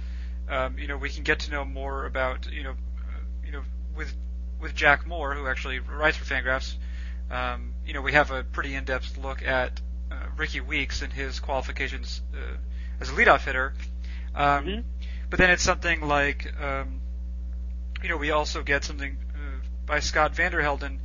um, 0.50 0.78
you 0.78 0.88
know 0.88 0.98
we 0.98 1.10
can 1.10 1.24
get 1.24 1.40
to 1.40 1.52
know 1.52 1.66
more 1.66 2.06
about 2.06 2.52
you 2.52 2.64
know 2.64 2.72
uh, 2.72 3.20
you 3.46 3.52
know 3.52 3.62
with 3.96 4.14
with 4.60 4.76
Jack 4.76 5.08
Moore 5.08 5.36
who 5.36 5.48
actually 5.48 5.80
writes 5.80 6.18
for 6.18 6.26
Fangraphs. 6.26 6.76
Um, 7.32 7.74
you 7.86 7.94
know 7.94 8.02
we 8.02 8.14
have 8.14 8.32
a 8.32 8.44
pretty 8.44 8.76
in-depth 8.76 9.18
look 9.18 9.44
at 9.44 9.80
uh, 10.12 10.16
Rickie 10.36 10.62
Weeks 10.62 11.02
and 11.02 11.14
his 11.14 11.40
qualifications 11.40 12.22
uh, 12.34 12.58
as 13.00 13.10
a 13.10 13.14
leadoff 13.14 13.46
hitter. 13.46 13.74
Um, 14.36 14.66
mm-hmm. 14.66 14.82
But 15.30 15.40
then 15.40 15.52
it's 15.52 15.64
something 15.64 16.02
like 16.02 16.54
um, 16.62 17.00
you 18.04 18.10
know, 18.10 18.18
we 18.18 18.32
also 18.32 18.64
get 18.64 18.84
something 18.84 19.18
uh, 19.34 19.66
by 19.86 20.00
Scott 20.00 20.34
Vanderhelden, 20.34 21.00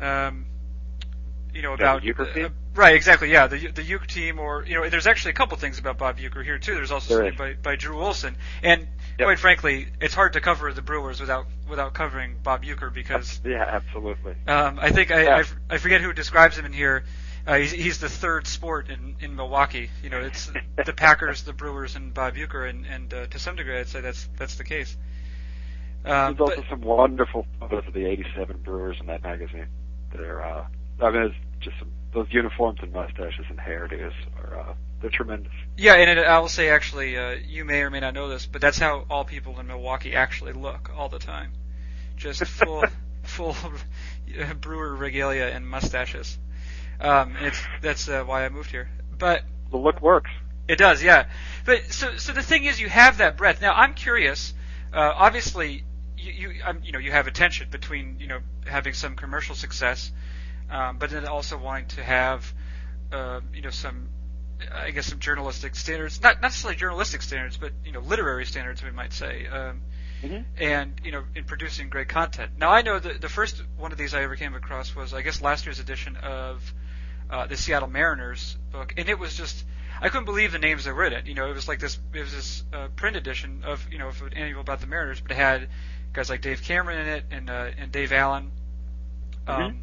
um, 0.00 0.46
you 1.52 1.62
know, 1.62 1.74
about 1.74 2.06
uh, 2.08 2.48
right, 2.74 2.96
exactly, 2.96 3.30
yeah, 3.30 3.46
the 3.46 3.58
the 3.68 3.82
Uecker 3.82 4.06
team, 4.06 4.38
or 4.38 4.64
you 4.66 4.74
know, 4.74 4.88
there's 4.88 5.06
actually 5.06 5.32
a 5.32 5.34
couple 5.34 5.58
things 5.58 5.78
about 5.78 5.98
Bob 5.98 6.18
Uecker 6.18 6.42
here 6.42 6.58
too. 6.58 6.74
There's 6.74 6.90
also 6.90 7.14
there 7.14 7.28
something 7.28 7.36
by, 7.62 7.70
by 7.70 7.76
Drew 7.76 8.02
Olson, 8.02 8.36
and 8.62 8.88
yep. 9.18 9.26
quite 9.26 9.38
frankly, 9.38 9.88
it's 10.00 10.14
hard 10.14 10.32
to 10.32 10.40
cover 10.40 10.72
the 10.72 10.82
Brewers 10.82 11.20
without 11.20 11.46
without 11.68 11.92
covering 11.92 12.36
Bob 12.42 12.64
Uecker 12.64 12.92
because 12.92 13.40
yeah, 13.44 13.64
absolutely. 13.68 14.34
Um, 14.46 14.78
I 14.80 14.90
think 14.90 15.10
I, 15.10 15.22
yeah. 15.24 15.44
I 15.70 15.74
I 15.74 15.78
forget 15.78 16.00
who 16.00 16.12
describes 16.12 16.56
him 16.56 16.64
in 16.64 16.72
here. 16.72 17.04
Uh, 17.46 17.56
he's, 17.56 17.72
he's 17.72 17.98
the 17.98 18.08
third 18.08 18.46
sport 18.46 18.88
in, 18.88 19.16
in 19.20 19.34
Milwaukee. 19.34 19.90
You 20.02 20.10
know, 20.10 20.20
it's 20.20 20.50
the 20.86 20.92
Packers, 20.92 21.42
the 21.42 21.52
Brewers, 21.52 21.96
and 21.96 22.14
Bob 22.14 22.34
Uecker, 22.34 22.68
and, 22.68 22.86
and 22.86 23.12
uh, 23.12 23.26
to 23.26 23.38
some 23.38 23.56
degree, 23.56 23.78
I'd 23.78 23.88
say 23.88 24.00
that's 24.00 24.28
that's 24.38 24.56
the 24.56 24.64
case. 24.64 24.96
Um, 26.04 26.36
There's 26.36 26.50
also 26.50 26.64
some 26.70 26.80
wonderful 26.82 27.46
photos 27.60 27.86
of 27.86 27.94
the 27.94 28.06
'87 28.06 28.58
Brewers 28.62 28.96
in 29.00 29.06
that 29.06 29.22
magazine. 29.22 29.66
They're, 30.12 30.42
uh, 30.42 30.66
I 31.00 31.10
mean, 31.10 31.22
it's 31.22 31.34
just 31.60 31.78
some 31.78 31.90
those 32.12 32.26
uniforms 32.30 32.78
and 32.82 32.92
mustaches 32.92 33.46
and 33.48 33.58
hairdos 33.58 34.12
are 34.38 34.60
uh, 34.60 34.74
they're 35.00 35.10
tremendous. 35.10 35.52
Yeah, 35.76 35.94
and 35.94 36.18
it, 36.18 36.26
I 36.26 36.38
will 36.38 36.48
say 36.48 36.68
actually, 36.68 37.16
uh, 37.16 37.36
you 37.46 37.64
may 37.64 37.80
or 37.80 37.90
may 37.90 38.00
not 38.00 38.14
know 38.14 38.28
this, 38.28 38.46
but 38.46 38.60
that's 38.60 38.78
how 38.78 39.06
all 39.10 39.24
people 39.24 39.58
in 39.58 39.66
Milwaukee 39.66 40.14
actually 40.14 40.52
look 40.52 40.90
all 40.96 41.08
the 41.08 41.18
time, 41.18 41.52
just 42.16 42.44
full 42.46 42.84
full 43.22 43.56
brewer 44.60 44.94
regalia 44.94 45.46
and 45.46 45.66
mustaches. 45.66 46.38
Um, 47.02 47.36
it's 47.40 47.60
that's 47.82 48.08
uh, 48.08 48.22
why 48.24 48.44
I 48.44 48.48
moved 48.48 48.70
here. 48.70 48.88
But 49.18 49.42
the 49.70 49.76
look 49.76 50.00
works. 50.00 50.30
It 50.68 50.76
does, 50.76 51.02
yeah. 51.02 51.26
But 51.64 51.92
so 51.92 52.16
so 52.16 52.32
the 52.32 52.42
thing 52.42 52.64
is, 52.64 52.80
you 52.80 52.88
have 52.88 53.18
that 53.18 53.36
breadth. 53.36 53.60
Now 53.60 53.74
I'm 53.74 53.94
curious. 53.94 54.54
Uh, 54.92 55.12
obviously, 55.14 55.84
you 56.16 56.32
you, 56.32 56.60
um, 56.64 56.80
you 56.84 56.92
know 56.92 57.00
you 57.00 57.10
have 57.10 57.26
a 57.26 57.32
tension 57.32 57.68
between 57.70 58.18
you 58.20 58.28
know 58.28 58.38
having 58.66 58.92
some 58.94 59.16
commercial 59.16 59.56
success, 59.56 60.12
um, 60.70 60.98
but 60.98 61.10
then 61.10 61.26
also 61.26 61.58
wanting 61.58 61.88
to 61.88 62.04
have 62.04 62.52
uh, 63.10 63.40
you 63.52 63.62
know 63.62 63.70
some 63.70 64.08
I 64.72 64.92
guess 64.92 65.06
some 65.06 65.18
journalistic 65.18 65.74
standards, 65.74 66.22
not 66.22 66.36
not 66.36 66.42
necessarily 66.42 66.76
journalistic 66.76 67.22
standards, 67.22 67.56
but 67.56 67.72
you 67.84 67.90
know 67.90 68.00
literary 68.00 68.46
standards 68.46 68.82
we 68.82 68.92
might 68.92 69.12
say. 69.12 69.48
Um, 69.48 69.80
mm-hmm. 70.22 70.42
And 70.56 71.00
you 71.02 71.10
know, 71.10 71.24
in 71.34 71.44
producing 71.44 71.90
great 71.90 72.08
content. 72.08 72.52
Now 72.58 72.70
I 72.70 72.82
know 72.82 73.00
that 73.00 73.20
the 73.20 73.28
first 73.28 73.60
one 73.76 73.90
of 73.90 73.98
these 73.98 74.14
I 74.14 74.22
ever 74.22 74.36
came 74.36 74.54
across 74.54 74.94
was 74.94 75.12
I 75.12 75.22
guess 75.22 75.42
last 75.42 75.66
year's 75.66 75.80
edition 75.80 76.16
of 76.16 76.72
uh, 77.32 77.46
the 77.46 77.56
Seattle 77.56 77.88
Mariners 77.88 78.58
book, 78.70 78.94
and 78.96 79.08
it 79.08 79.18
was 79.18 79.34
just 79.34 79.64
I 80.00 80.08
couldn't 80.08 80.26
believe 80.26 80.52
the 80.52 80.58
names 80.58 80.84
that 80.84 80.94
were 80.94 81.04
in 81.04 81.12
it. 81.12 81.26
You 81.26 81.34
know, 81.34 81.48
it 81.48 81.54
was 81.54 81.66
like 81.66 81.80
this 81.80 81.98
it 82.12 82.20
was 82.20 82.32
this 82.32 82.64
uh, 82.72 82.88
print 82.94 83.16
edition 83.16 83.62
of 83.64 83.84
you 83.90 83.98
know 83.98 84.08
of 84.08 84.20
an 84.22 84.34
annual 84.34 84.60
about 84.60 84.80
the 84.80 84.86
Mariners, 84.86 85.20
but 85.20 85.30
it 85.30 85.36
had 85.36 85.68
guys 86.12 86.28
like 86.28 86.42
Dave 86.42 86.62
Cameron 86.62 86.98
in 86.98 87.08
it 87.08 87.24
and 87.30 87.50
uh, 87.50 87.70
and 87.78 87.90
Dave 87.90 88.12
Allen. 88.12 88.50
Um, 89.46 89.60
mm-hmm. 89.60 89.78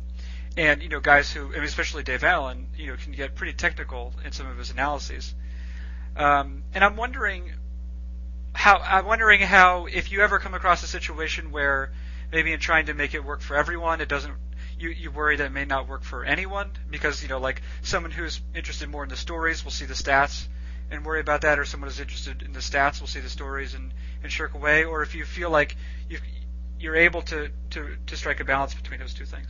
and 0.57 0.83
you 0.83 0.89
know 0.89 0.99
guys 0.99 1.31
who, 1.31 1.47
I 1.47 1.55
mean, 1.55 1.63
especially 1.63 2.03
Dave 2.03 2.23
Allen, 2.23 2.67
you 2.77 2.87
know, 2.87 2.95
can 2.95 3.11
get 3.11 3.35
pretty 3.35 3.53
technical 3.53 4.13
in 4.23 4.31
some 4.31 4.47
of 4.47 4.57
his 4.57 4.71
analyses. 4.71 5.33
Um, 6.15 6.63
and 6.73 6.83
I'm 6.83 6.95
wondering 6.95 7.51
how 8.53 8.77
I'm 8.77 9.05
wondering 9.05 9.41
how 9.41 9.87
if 9.87 10.11
you 10.11 10.21
ever 10.21 10.37
come 10.37 10.53
across 10.53 10.83
a 10.83 10.87
situation 10.87 11.51
where 11.51 11.91
maybe 12.31 12.53
in 12.53 12.59
trying 12.59 12.85
to 12.85 12.93
make 12.93 13.13
it 13.13 13.23
work 13.23 13.41
for 13.41 13.55
everyone, 13.55 14.01
it 14.01 14.07
doesn't. 14.07 14.35
You, 14.79 14.89
you 14.89 15.11
worry 15.11 15.35
that 15.35 15.45
it 15.47 15.51
may 15.51 15.65
not 15.65 15.87
work 15.87 16.03
for 16.03 16.23
anyone 16.23 16.71
because 16.89 17.21
you 17.21 17.29
know 17.29 17.39
like 17.39 17.61
someone 17.81 18.11
who's 18.11 18.39
interested 18.55 18.89
more 18.89 19.03
in 19.03 19.09
the 19.09 19.17
stories 19.17 19.63
will 19.63 19.71
see 19.71 19.85
the 19.85 19.93
stats 19.93 20.47
and 20.91 21.05
worry 21.05 21.19
about 21.19 21.41
that, 21.41 21.59
or 21.59 21.65
someone 21.65 21.89
who's 21.89 21.99
interested 21.99 22.41
in 22.41 22.53
the 22.53 22.59
stats 22.59 22.99
will 22.99 23.07
see 23.07 23.19
the 23.19 23.29
stories 23.29 23.73
and, 23.75 23.93
and 24.23 24.31
shirk 24.31 24.55
away, 24.55 24.85
or 24.85 25.03
if 25.03 25.13
you 25.13 25.25
feel 25.25 25.49
like 25.49 25.75
you 26.09 26.17
you're 26.79 26.95
able 26.95 27.21
to, 27.21 27.49
to, 27.71 27.97
to 28.07 28.15
strike 28.15 28.39
a 28.39 28.45
balance 28.45 28.73
between 28.73 29.01
those 29.01 29.13
two 29.13 29.25
things. 29.25 29.47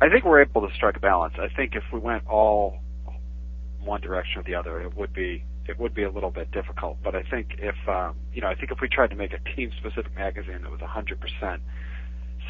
I 0.00 0.08
think 0.08 0.24
we're 0.24 0.42
able 0.42 0.66
to 0.66 0.74
strike 0.74 0.96
a 0.96 1.00
balance. 1.00 1.34
I 1.38 1.48
think 1.54 1.76
if 1.76 1.84
we 1.92 2.00
went 2.00 2.26
all 2.26 2.80
one 3.80 4.00
direction 4.00 4.40
or 4.40 4.42
the 4.42 4.56
other, 4.56 4.80
it 4.80 4.96
would 4.96 5.12
be 5.12 5.44
it 5.68 5.78
would 5.78 5.94
be 5.94 6.02
a 6.02 6.10
little 6.10 6.30
bit 6.30 6.50
difficult. 6.50 6.98
But 7.04 7.14
I 7.14 7.22
think 7.22 7.54
if 7.58 7.76
um, 7.88 8.16
you 8.34 8.40
know, 8.40 8.48
I 8.48 8.56
think 8.56 8.72
if 8.72 8.80
we 8.80 8.88
tried 8.88 9.10
to 9.10 9.16
make 9.16 9.32
a 9.32 9.38
team-specific 9.54 10.14
magazine 10.16 10.62
that 10.62 10.70
was 10.70 10.80
100% 10.80 11.60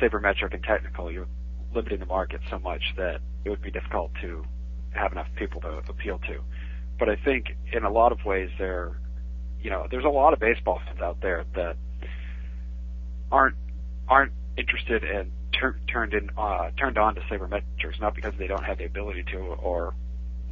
sabermetric 0.00 0.54
and 0.54 0.64
technical, 0.64 1.12
you're 1.12 1.28
limiting 1.74 2.00
the 2.00 2.06
market 2.06 2.40
so 2.50 2.58
much 2.58 2.82
that 2.96 3.20
it 3.44 3.50
would 3.50 3.62
be 3.62 3.70
difficult 3.70 4.12
to 4.20 4.44
have 4.90 5.12
enough 5.12 5.28
people 5.36 5.60
to 5.62 5.82
appeal 5.88 6.18
to. 6.18 6.40
But 6.98 7.08
I 7.08 7.16
think 7.16 7.56
in 7.72 7.84
a 7.84 7.90
lot 7.90 8.12
of 8.12 8.24
ways, 8.24 8.50
there, 8.58 8.92
you 9.60 9.70
know, 9.70 9.86
there's 9.90 10.04
a 10.04 10.08
lot 10.08 10.32
of 10.32 10.38
baseball 10.38 10.80
fans 10.84 11.00
out 11.00 11.20
there 11.20 11.44
that 11.54 11.76
aren't 13.30 13.56
aren't 14.08 14.32
interested 14.56 15.02
and 15.04 15.32
tur- 15.52 15.80
turned 15.90 16.14
in 16.14 16.30
uh, 16.36 16.70
turned 16.78 16.98
on 16.98 17.14
to 17.14 17.20
sabermetrics, 17.22 18.00
not 18.00 18.14
because 18.14 18.34
they 18.38 18.46
don't 18.46 18.64
have 18.64 18.78
the 18.78 18.84
ability 18.84 19.24
to 19.32 19.38
or 19.38 19.94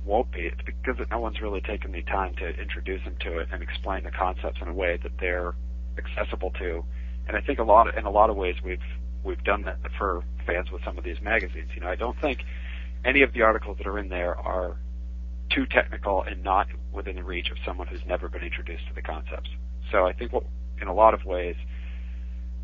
won't 0.05 0.31
be. 0.33 0.41
It's 0.41 0.63
because 0.63 0.97
no 1.11 1.21
one's 1.21 1.41
really 1.41 1.61
taken 1.61 1.93
the 1.93 2.03
time 2.03 2.35
to 2.37 2.49
introduce 2.49 3.05
them 3.05 3.17
to 3.21 3.39
it 3.39 3.49
and 3.53 3.63
explain 3.63 4.05
the 4.05 4.11
concepts 4.11 4.61
in 4.63 4.69
a 4.69 4.73
way 4.73 4.99
that 5.03 5.13
they're 5.21 5.55
accessible 5.99 6.51
to. 6.59 6.85
And 7.29 7.37
I 7.37 7.41
think 7.41 7.59
a 7.59 7.65
lot 7.65 7.89
of, 7.89 7.97
in 7.97 8.07
a 8.07 8.11
lot 8.11 8.31
of 8.31 8.37
ways 8.37 8.57
we've 8.65 8.81
we've 9.25 9.43
done 9.45 9.63
that 9.63 9.79
for 9.99 10.23
fans 10.47 10.71
with 10.71 10.83
some 10.85 10.99
of 10.99 11.05
these 11.05 11.21
magazines. 11.21 11.71
You 11.75 11.81
know, 11.81 11.89
I 11.89 11.97
don't 11.97 12.19
think 12.21 12.41
any 13.05 13.23
of 13.23 13.33
the 13.33 13.43
articles 13.43 13.79
that 13.79 13.87
are 13.87 13.99
in 13.99 14.09
there 14.09 14.37
are 14.37 14.77
too 15.51 15.67
technical 15.67 16.23
and 16.23 16.43
not 16.43 16.69
within 16.93 17.17
the 17.17 17.25
reach 17.25 17.51
of 17.51 17.57
someone 17.65 17.87
who's 17.87 18.05
never 18.07 18.29
been 18.29 18.43
introduced 18.43 18.87
to 18.89 18.95
the 18.95 19.03
concepts. 19.03 19.51
So 19.91 20.07
I 20.07 20.13
think 20.13 20.33
what, 20.33 20.45
in 20.81 20.89
a 20.89 20.95
lot 20.95 21.15
of 21.15 21.25
ways, 21.25 21.57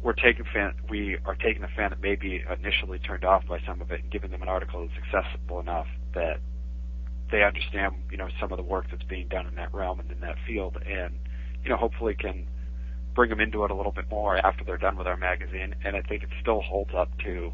we're 0.03 0.13
taking 0.13 0.45
fan, 0.53 0.75
we 0.89 1.17
are 1.25 1.35
taking 1.35 1.65
a 1.65 1.69
fan 1.69 1.91
that 1.91 2.01
may 2.01 2.15
be 2.15 2.45
initially 2.59 2.99
turned 2.99 3.25
off 3.25 3.47
by 3.47 3.59
some 3.67 3.81
of 3.81 3.91
it 3.91 4.03
and 4.03 4.11
giving 4.11 4.31
them 4.31 4.43
an 4.43 4.49
article 4.49 4.87
that's 4.87 5.15
accessible 5.15 5.59
enough 5.59 5.87
that 6.15 6.39
they 7.31 7.43
understand, 7.43 7.95
you 8.11 8.17
know, 8.17 8.29
some 8.39 8.53
of 8.53 8.57
the 8.57 8.63
work 8.63 8.87
that's 8.91 9.03
being 9.03 9.27
done 9.29 9.47
in 9.47 9.55
that 9.57 9.75
realm 9.75 9.99
and 9.99 10.11
in 10.13 10.21
that 10.21 10.37
field, 10.47 10.79
and 10.87 11.19
you 11.65 11.71
know, 11.71 11.77
hopefully 11.77 12.15
can 12.15 12.47
bring 13.17 13.31
them 13.31 13.41
into 13.41 13.65
it 13.65 13.71
a 13.71 13.75
little 13.75 13.91
bit 13.91 14.09
more 14.11 14.37
after 14.37 14.63
they're 14.63 14.77
done 14.77 14.97
with 14.97 15.07
our 15.07 15.17
magazine. 15.17 15.75
And 15.85 15.97
I 15.97 16.03
think 16.03 16.23
it 16.23 16.29
still 16.41 16.61
holds 16.61 16.93
up 16.95 17.09
to 17.25 17.51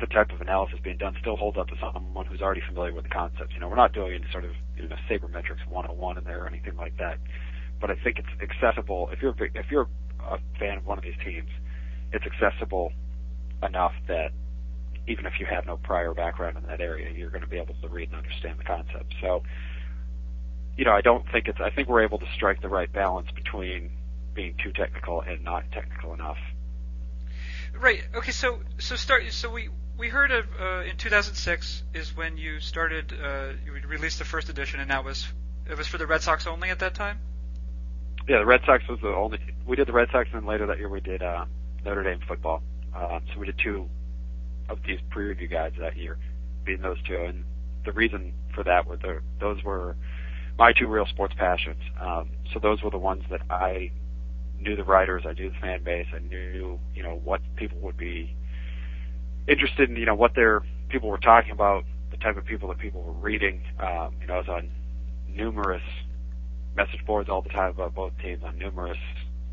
the 0.00 0.06
type 0.06 0.32
of 0.32 0.40
analysis 0.40 0.80
being 0.82 0.98
done 0.98 1.14
still 1.20 1.36
holds 1.36 1.56
up 1.56 1.68
to 1.68 1.76
someone 1.80 2.26
who's 2.26 2.42
already 2.42 2.62
familiar 2.66 2.92
with 2.92 3.04
the 3.04 3.10
concepts. 3.10 3.54
You 3.54 3.60
know, 3.60 3.68
we're 3.68 3.76
not 3.76 3.92
doing 3.92 4.14
any 4.14 4.24
sort 4.32 4.44
of 4.44 4.50
you 4.76 4.88
know 4.88 4.96
sabermetrics 5.08 5.64
101 5.68 6.18
in 6.18 6.24
there 6.24 6.42
or 6.42 6.48
anything 6.48 6.76
like 6.76 6.98
that. 6.98 7.18
But 7.80 7.90
I 7.90 7.94
think 8.02 8.18
it's 8.18 8.28
accessible 8.42 9.08
if 9.12 9.22
you're 9.22 9.34
if 9.54 9.66
you're 9.70 9.88
a 10.28 10.38
fan 10.58 10.78
of 10.78 10.86
one 10.86 10.98
of 10.98 11.04
these 11.04 11.18
teams, 11.24 11.48
it's 12.12 12.24
accessible 12.26 12.92
enough 13.62 13.92
that 14.08 14.32
even 15.06 15.26
if 15.26 15.34
you 15.38 15.46
have 15.46 15.66
no 15.66 15.76
prior 15.76 16.14
background 16.14 16.56
in 16.56 16.66
that 16.66 16.80
area, 16.80 17.10
you're 17.14 17.30
going 17.30 17.42
to 17.42 17.48
be 17.48 17.58
able 17.58 17.74
to 17.80 17.88
read 17.88 18.08
and 18.08 18.18
understand 18.18 18.58
the 18.58 18.64
concept. 18.64 19.14
So, 19.20 19.42
you 20.76 20.84
know, 20.84 20.92
I 20.92 21.00
don't 21.00 21.24
think 21.30 21.46
it's. 21.46 21.58
I 21.60 21.70
think 21.70 21.88
we're 21.88 22.02
able 22.02 22.18
to 22.18 22.26
strike 22.34 22.60
the 22.60 22.68
right 22.68 22.92
balance 22.92 23.28
between 23.34 23.90
being 24.34 24.54
too 24.62 24.72
technical 24.72 25.20
and 25.20 25.44
not 25.44 25.64
technical 25.72 26.14
enough. 26.14 26.38
Right. 27.78 28.02
Okay. 28.14 28.32
So 28.32 28.60
so 28.78 28.96
start. 28.96 29.24
So 29.30 29.50
we 29.50 29.68
we 29.98 30.08
heard 30.08 30.30
of 30.30 30.46
uh, 30.60 30.82
in 30.82 30.96
2006 30.96 31.82
is 31.94 32.16
when 32.16 32.36
you 32.36 32.60
started. 32.60 33.12
Uh, 33.12 33.52
you 33.64 33.72
released 33.86 34.18
the 34.18 34.24
first 34.24 34.48
edition, 34.48 34.80
and 34.80 34.90
that 34.90 35.04
was 35.04 35.26
it 35.68 35.76
was 35.76 35.86
for 35.86 35.98
the 35.98 36.06
Red 36.06 36.22
Sox 36.22 36.46
only 36.46 36.70
at 36.70 36.80
that 36.80 36.94
time. 36.94 37.18
Yeah, 38.28 38.38
the 38.38 38.46
Red 38.46 38.60
Sox 38.66 38.86
was 38.88 39.00
the 39.00 39.08
only. 39.08 39.38
We 39.66 39.76
did 39.76 39.88
the 39.88 39.92
Red 39.92 40.08
Sox, 40.12 40.28
and 40.32 40.42
then 40.42 40.48
later 40.48 40.66
that 40.66 40.78
year 40.78 40.88
we 40.88 41.00
did 41.00 41.22
uh, 41.22 41.46
Notre 41.84 42.02
Dame 42.02 42.20
football. 42.26 42.62
Um, 42.94 43.22
so 43.32 43.40
we 43.40 43.46
did 43.46 43.58
two 43.58 43.88
of 44.68 44.78
these 44.86 44.98
pre-review 45.10 45.48
guides 45.48 45.76
that 45.80 45.96
year, 45.96 46.18
being 46.64 46.82
those 46.82 47.02
two. 47.02 47.16
And 47.16 47.44
the 47.84 47.92
reason 47.92 48.32
for 48.54 48.62
that 48.64 48.86
were 48.86 48.96
the, 48.96 49.20
those 49.40 49.62
were 49.64 49.96
my 50.58 50.72
two 50.72 50.86
real 50.86 51.06
sports 51.06 51.34
passions. 51.36 51.82
Um, 52.00 52.30
so 52.52 52.58
those 52.58 52.82
were 52.82 52.90
the 52.90 52.98
ones 52.98 53.24
that 53.30 53.40
I 53.50 53.90
knew 54.62 54.76
the 54.76 54.84
writers, 54.84 55.24
I 55.26 55.32
knew 55.32 55.50
the 55.50 55.56
fan 55.60 55.82
base, 55.82 56.06
I 56.14 56.20
knew 56.20 56.78
you 56.94 57.02
know 57.02 57.20
what 57.24 57.40
people 57.56 57.78
would 57.80 57.96
be 57.96 58.36
interested 59.48 59.90
in, 59.90 59.96
you 59.96 60.06
know 60.06 60.14
what 60.14 60.34
their 60.34 60.62
people 60.88 61.08
were 61.08 61.18
talking 61.18 61.52
about, 61.52 61.84
the 62.10 62.16
type 62.16 62.36
of 62.36 62.44
people 62.44 62.68
that 62.68 62.78
people 62.78 63.02
were 63.02 63.12
reading. 63.12 63.62
Um, 63.80 64.16
you 64.20 64.26
know, 64.26 64.34
I 64.34 64.38
was 64.38 64.48
on 64.48 64.70
numerous 65.28 65.82
message 66.76 67.04
boards 67.06 67.28
all 67.28 67.42
the 67.42 67.48
time 67.50 67.70
about 67.70 67.94
both 67.94 68.12
teams, 68.22 68.42
on 68.44 68.58
numerous 68.58 68.98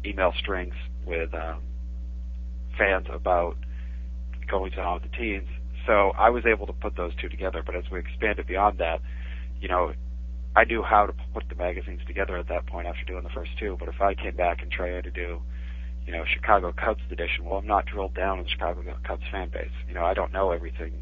email 0.05 0.33
strings 0.37 0.73
with 1.05 1.33
um, 1.33 1.61
fans 2.77 3.07
about 3.11 3.57
going 4.49 4.73
on 4.75 5.01
with 5.01 5.11
the 5.11 5.17
teams. 5.17 5.47
So 5.85 6.11
I 6.17 6.29
was 6.29 6.45
able 6.45 6.67
to 6.67 6.73
put 6.73 6.95
those 6.95 7.13
two 7.19 7.29
together. 7.29 7.63
But 7.65 7.75
as 7.75 7.83
we 7.91 7.99
expanded 7.99 8.47
beyond 8.47 8.77
that, 8.79 9.01
you 9.59 9.67
know, 9.67 9.93
I 10.59 10.65
knew 10.65 10.83
how 10.83 11.05
to 11.05 11.13
put 11.33 11.47
the 11.47 11.55
magazines 11.55 12.01
together 12.05 12.35
at 12.35 12.49
that 12.49 12.67
point 12.67 12.85
after 12.85 13.05
doing 13.05 13.23
the 13.23 13.29
first 13.29 13.51
two. 13.57 13.77
But 13.79 13.87
if 13.87 14.01
I 14.01 14.13
came 14.13 14.35
back 14.35 14.61
and 14.61 14.69
tried 14.69 15.05
to 15.05 15.09
do, 15.09 15.39
you 16.05 16.11
know, 16.11 16.25
Chicago 16.25 16.73
Cubs 16.73 16.99
edition, 17.09 17.45
well, 17.45 17.59
I'm 17.59 17.65
not 17.65 17.85
drilled 17.85 18.13
down 18.13 18.39
in 18.39 18.43
the 18.43 18.49
Chicago 18.49 18.83
Cubs 19.07 19.23
fan 19.31 19.47
base. 19.47 19.71
You 19.87 19.93
know, 19.93 20.03
I 20.03 20.13
don't 20.13 20.33
know 20.33 20.51
everything. 20.51 21.01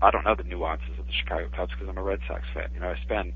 I 0.00 0.10
don't 0.10 0.24
know 0.24 0.34
the 0.34 0.44
nuances 0.44 0.98
of 0.98 1.04
the 1.04 1.12
Chicago 1.12 1.50
Cubs 1.54 1.72
because 1.72 1.86
I'm 1.90 1.98
a 1.98 2.02
Red 2.02 2.20
Sox 2.26 2.44
fan. 2.54 2.70
You 2.72 2.80
know, 2.80 2.88
I 2.88 2.96
spend, 3.02 3.34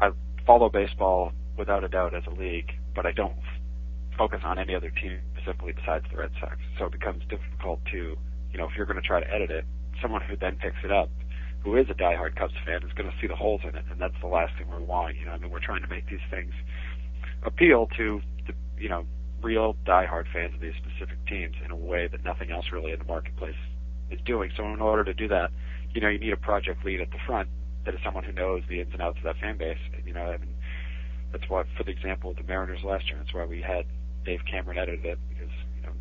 I 0.00 0.10
follow 0.46 0.68
baseball 0.68 1.32
without 1.56 1.82
a 1.82 1.88
doubt 1.88 2.14
as 2.14 2.24
a 2.26 2.38
league, 2.38 2.70
but 2.94 3.06
I 3.06 3.12
don't 3.12 3.40
focus 4.18 4.40
on 4.44 4.58
any 4.58 4.74
other 4.74 4.90
team 4.90 5.18
specifically 5.32 5.72
besides 5.72 6.04
the 6.10 6.18
Red 6.18 6.32
Sox. 6.40 6.58
So 6.78 6.84
it 6.84 6.92
becomes 6.92 7.22
difficult 7.30 7.80
to, 7.92 8.18
you 8.52 8.58
know, 8.58 8.66
if 8.66 8.72
you're 8.76 8.84
going 8.84 9.00
to 9.00 9.08
try 9.08 9.20
to 9.20 9.34
edit 9.34 9.50
it, 9.50 9.64
someone 10.02 10.20
who 10.20 10.36
then 10.36 10.56
picks 10.56 10.84
it 10.84 10.92
up, 10.92 11.08
who 11.64 11.76
is 11.76 11.86
a 11.90 11.94
diehard 11.94 12.36
Cubs 12.36 12.54
fan, 12.64 12.82
is 12.82 12.92
going 12.94 13.10
to 13.10 13.16
see 13.20 13.26
the 13.26 13.36
holes 13.36 13.60
in 13.64 13.74
it, 13.76 13.84
and 13.90 14.00
that's 14.00 14.18
the 14.20 14.28
last 14.28 14.52
thing 14.56 14.66
we're 14.70 14.80
wanting. 14.80 15.18
You 15.20 15.26
know, 15.26 15.32
I 15.32 15.38
mean, 15.38 15.50
we're 15.50 15.60
trying 15.60 15.82
to 15.82 15.88
make 15.88 16.08
these 16.08 16.24
things 16.30 16.52
appeal 17.42 17.88
to, 17.96 18.20
the, 18.46 18.54
you 18.80 18.88
know, 18.88 19.04
real 19.42 19.76
diehard 19.86 20.24
fans 20.32 20.54
of 20.54 20.60
these 20.60 20.74
specific 20.76 21.18
teams 21.26 21.54
in 21.64 21.70
a 21.70 21.76
way 21.76 22.08
that 22.08 22.24
nothing 22.24 22.50
else 22.50 22.66
really 22.72 22.92
in 22.92 22.98
the 22.98 23.04
marketplace 23.04 23.58
is 24.10 24.20
doing. 24.24 24.50
So 24.56 24.64
in 24.64 24.80
order 24.80 25.04
to 25.04 25.14
do 25.14 25.28
that, 25.28 25.50
you 25.94 26.00
know, 26.00 26.08
you 26.08 26.18
need 26.18 26.32
a 26.32 26.36
project 26.36 26.84
lead 26.84 27.00
at 27.00 27.10
the 27.10 27.18
front 27.26 27.48
that 27.84 27.94
is 27.94 28.00
someone 28.04 28.24
who 28.24 28.32
knows 28.32 28.62
the 28.68 28.80
ins 28.80 28.92
and 28.92 29.02
outs 29.02 29.18
of 29.18 29.24
that 29.24 29.36
fan 29.40 29.56
base. 29.56 29.78
You 30.04 30.12
know, 30.12 30.22
I 30.24 30.38
mean, 30.38 30.54
that's 31.32 31.48
why, 31.48 31.64
for 31.76 31.84
the 31.84 31.90
example 31.90 32.34
the 32.34 32.42
Mariners 32.42 32.82
last 32.84 33.08
year, 33.08 33.18
that's 33.18 33.34
why 33.34 33.44
we 33.44 33.62
had 33.62 33.86
Dave 34.24 34.40
Cameron 34.50 34.78
edited 34.78 35.04
it 35.04 35.18
because, 35.28 35.52
you 35.76 35.82
know, 35.82 35.92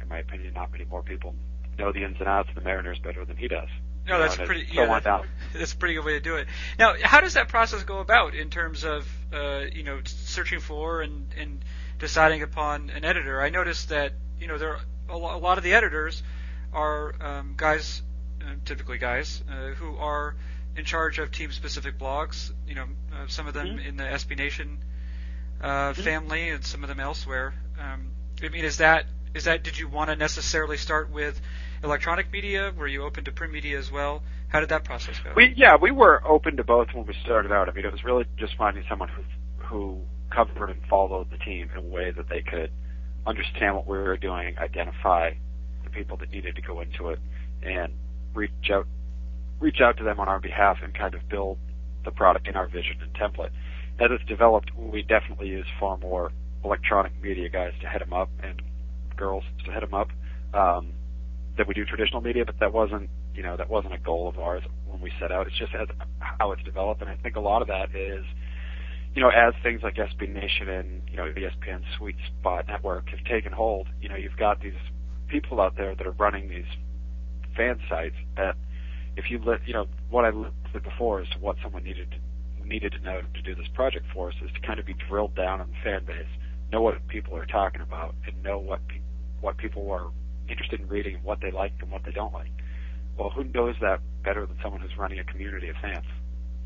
in 0.00 0.08
my 0.08 0.18
opinion, 0.18 0.52
not 0.54 0.70
many 0.72 0.84
more 0.84 1.02
people 1.02 1.34
know 1.78 1.92
the 1.92 2.04
ins 2.04 2.16
and 2.18 2.28
outs 2.28 2.48
of 2.50 2.54
the 2.54 2.60
Mariners 2.60 2.98
better 3.02 3.24
than 3.24 3.36
he 3.36 3.48
does. 3.48 3.68
No, 4.06 4.18
that's 4.18 4.38
know, 4.38 4.46
pretty. 4.46 4.66
Yeah, 4.72 5.00
down. 5.00 5.26
that's 5.54 5.72
a 5.72 5.76
pretty 5.76 5.94
good 5.94 6.04
way 6.04 6.14
to 6.14 6.20
do 6.20 6.36
it. 6.36 6.48
Now, 6.78 6.94
how 7.02 7.20
does 7.20 7.34
that 7.34 7.48
process 7.48 7.82
go 7.84 7.98
about 8.00 8.34
in 8.34 8.50
terms 8.50 8.84
of 8.84 9.06
uh, 9.32 9.62
you 9.72 9.84
know 9.84 10.00
searching 10.04 10.60
for 10.60 11.02
and, 11.02 11.26
and 11.38 11.64
deciding 11.98 12.42
upon 12.42 12.90
an 12.90 13.04
editor? 13.04 13.40
I 13.40 13.50
noticed 13.50 13.90
that 13.90 14.12
you 14.40 14.48
know 14.48 14.58
there 14.58 14.70
are 14.70 14.80
a, 15.08 15.16
lo- 15.16 15.36
a 15.36 15.38
lot 15.38 15.58
of 15.58 15.64
the 15.64 15.74
editors 15.74 16.22
are 16.72 17.14
um, 17.20 17.54
guys, 17.56 18.02
uh, 18.40 18.54
typically 18.64 18.98
guys, 18.98 19.42
uh, 19.50 19.68
who 19.74 19.96
are 19.96 20.34
in 20.76 20.84
charge 20.84 21.18
of 21.18 21.30
team-specific 21.30 21.98
blogs. 21.98 22.50
You 22.66 22.74
know, 22.74 22.86
uh, 23.12 23.26
some 23.28 23.46
of 23.46 23.54
them 23.54 23.78
Mhm. 23.78 23.86
in 23.86 23.96
the 23.98 24.04
SB 24.04 24.36
Nation 24.36 24.78
uh, 25.60 25.92
Mhm. 25.92 25.96
family, 25.96 26.48
and 26.48 26.64
some 26.64 26.82
of 26.82 26.88
them 26.88 26.98
elsewhere. 26.98 27.54
Um, 27.78 28.10
I 28.42 28.48
mean, 28.48 28.64
is 28.64 28.78
that 28.78 29.04
is 29.34 29.44
that? 29.44 29.62
Did 29.62 29.78
you 29.78 29.88
want 29.88 30.10
to 30.10 30.16
necessarily 30.16 30.76
start 30.76 31.10
with 31.10 31.40
electronic 31.82 32.30
media? 32.32 32.72
Were 32.76 32.86
you 32.86 33.02
open 33.04 33.24
to 33.24 33.32
print 33.32 33.52
media 33.52 33.78
as 33.78 33.90
well? 33.90 34.22
How 34.48 34.60
did 34.60 34.68
that 34.68 34.84
process 34.84 35.18
go? 35.24 35.32
We 35.34 35.54
yeah, 35.56 35.76
we 35.80 35.90
were 35.90 36.22
open 36.26 36.56
to 36.56 36.64
both 36.64 36.88
when 36.92 37.06
we 37.06 37.14
started 37.22 37.52
out. 37.52 37.68
I 37.68 37.72
mean, 37.72 37.84
it 37.84 37.92
was 37.92 38.04
really 38.04 38.24
just 38.36 38.56
finding 38.56 38.84
someone 38.88 39.08
who 39.08 39.22
who 39.56 40.00
covered 40.30 40.70
and 40.70 40.80
followed 40.88 41.30
the 41.30 41.38
team 41.38 41.70
in 41.72 41.78
a 41.78 41.88
way 41.88 42.10
that 42.10 42.28
they 42.28 42.42
could 42.42 42.70
understand 43.26 43.76
what 43.76 43.86
we 43.86 43.98
were 43.98 44.16
doing, 44.16 44.58
identify 44.58 45.32
the 45.84 45.90
people 45.90 46.16
that 46.18 46.30
needed 46.30 46.56
to 46.56 46.62
go 46.62 46.80
into 46.80 47.10
it, 47.10 47.18
and 47.62 47.92
reach 48.34 48.50
out 48.72 48.86
reach 49.60 49.80
out 49.80 49.96
to 49.96 50.04
them 50.04 50.18
on 50.18 50.28
our 50.28 50.40
behalf 50.40 50.78
and 50.82 50.92
kind 50.92 51.14
of 51.14 51.28
build 51.28 51.56
the 52.04 52.10
product 52.10 52.48
in 52.48 52.56
our 52.56 52.66
vision 52.66 52.96
and 53.00 53.14
template. 53.14 53.50
As 54.00 54.10
it's 54.10 54.24
developed, 54.24 54.76
we 54.76 55.02
definitely 55.02 55.48
use 55.48 55.66
far 55.78 55.96
more 55.98 56.32
electronic 56.64 57.12
media 57.22 57.48
guys 57.48 57.72
to 57.80 57.86
head 57.86 58.00
them 58.00 58.12
up 58.12 58.28
and 58.42 58.60
girls 59.22 59.44
to 59.64 59.70
head 59.72 59.82
them 59.82 59.94
up 59.94 60.08
um, 60.54 60.92
than 61.56 61.66
we 61.68 61.74
do 61.74 61.84
traditional 61.84 62.20
media. 62.20 62.44
But 62.44 62.58
that 62.60 62.72
wasn't 62.72 63.08
You 63.34 63.42
know, 63.42 63.56
that 63.56 63.68
wasn't 63.70 63.94
a 63.94 64.02
goal 64.10 64.28
of 64.28 64.38
ours 64.38 64.62
when 64.86 65.00
we 65.00 65.10
set 65.20 65.30
out. 65.32 65.46
It's 65.46 65.58
just 65.58 65.74
as 65.74 65.88
how 66.18 66.52
it's 66.52 66.62
developed, 66.70 67.00
and 67.02 67.10
I 67.10 67.16
think 67.22 67.36
a 67.36 67.44
lot 67.50 67.62
of 67.62 67.68
that 67.68 67.88
is, 67.94 68.24
you 69.14 69.22
know, 69.22 69.30
as 69.30 69.54
things 69.62 69.80
like 69.82 69.94
SB 69.96 70.20
Nation 70.42 70.68
and 70.68 70.88
you 71.10 71.16
know 71.16 71.26
ESPN 71.40 71.82
Sweet 71.96 72.16
Spot 72.28 72.66
Network 72.68 73.08
have 73.14 73.24
taken 73.24 73.52
hold. 73.52 73.86
You 74.02 74.08
know, 74.10 74.16
you've 74.16 74.40
got 74.46 74.60
these 74.60 74.80
people 75.28 75.60
out 75.60 75.74
there 75.76 75.94
that 75.94 76.06
are 76.06 76.16
running 76.24 76.48
these 76.48 76.70
fan 77.56 77.78
sites 77.88 78.16
that 78.36 78.54
if 79.16 79.30
you 79.30 79.38
let 79.44 79.60
you 79.66 79.74
know 79.74 79.86
what 80.10 80.24
I 80.24 80.30
listed 80.30 80.82
before 80.82 81.20
to 81.20 81.38
what 81.40 81.56
someone 81.62 81.84
needed 81.84 82.10
to 82.12 82.18
needed 82.72 82.92
to 82.92 83.00
know 83.00 83.20
to 83.34 83.42
do 83.42 83.54
this 83.54 83.68
project 83.74 84.06
for 84.14 84.28
us 84.28 84.34
is 84.44 84.50
to 84.54 84.60
kind 84.66 84.78
of 84.80 84.86
be 84.86 84.94
drilled 85.08 85.34
down 85.34 85.60
on 85.60 85.68
the 85.68 85.76
fan 85.84 86.04
base, 86.04 86.32
know 86.72 86.80
what 86.80 86.94
people 87.08 87.36
are 87.36 87.46
talking 87.46 87.82
about, 87.82 88.14
and 88.26 88.42
know 88.42 88.58
what 88.58 88.80
pe- 88.88 89.00
what 89.42 89.58
people 89.58 89.90
are 89.90 90.06
interested 90.48 90.80
in 90.80 90.88
reading 90.88 91.16
and 91.16 91.24
what 91.24 91.40
they 91.40 91.50
like 91.50 91.72
and 91.80 91.90
what 91.90 92.04
they 92.04 92.12
don't 92.12 92.32
like. 92.32 92.50
Well, 93.18 93.28
who 93.28 93.44
knows 93.44 93.74
that 93.82 94.00
better 94.24 94.46
than 94.46 94.56
someone 94.62 94.80
who's 94.80 94.96
running 94.96 95.18
a 95.18 95.24
community 95.24 95.68
of 95.68 95.76
fans? 95.76 96.06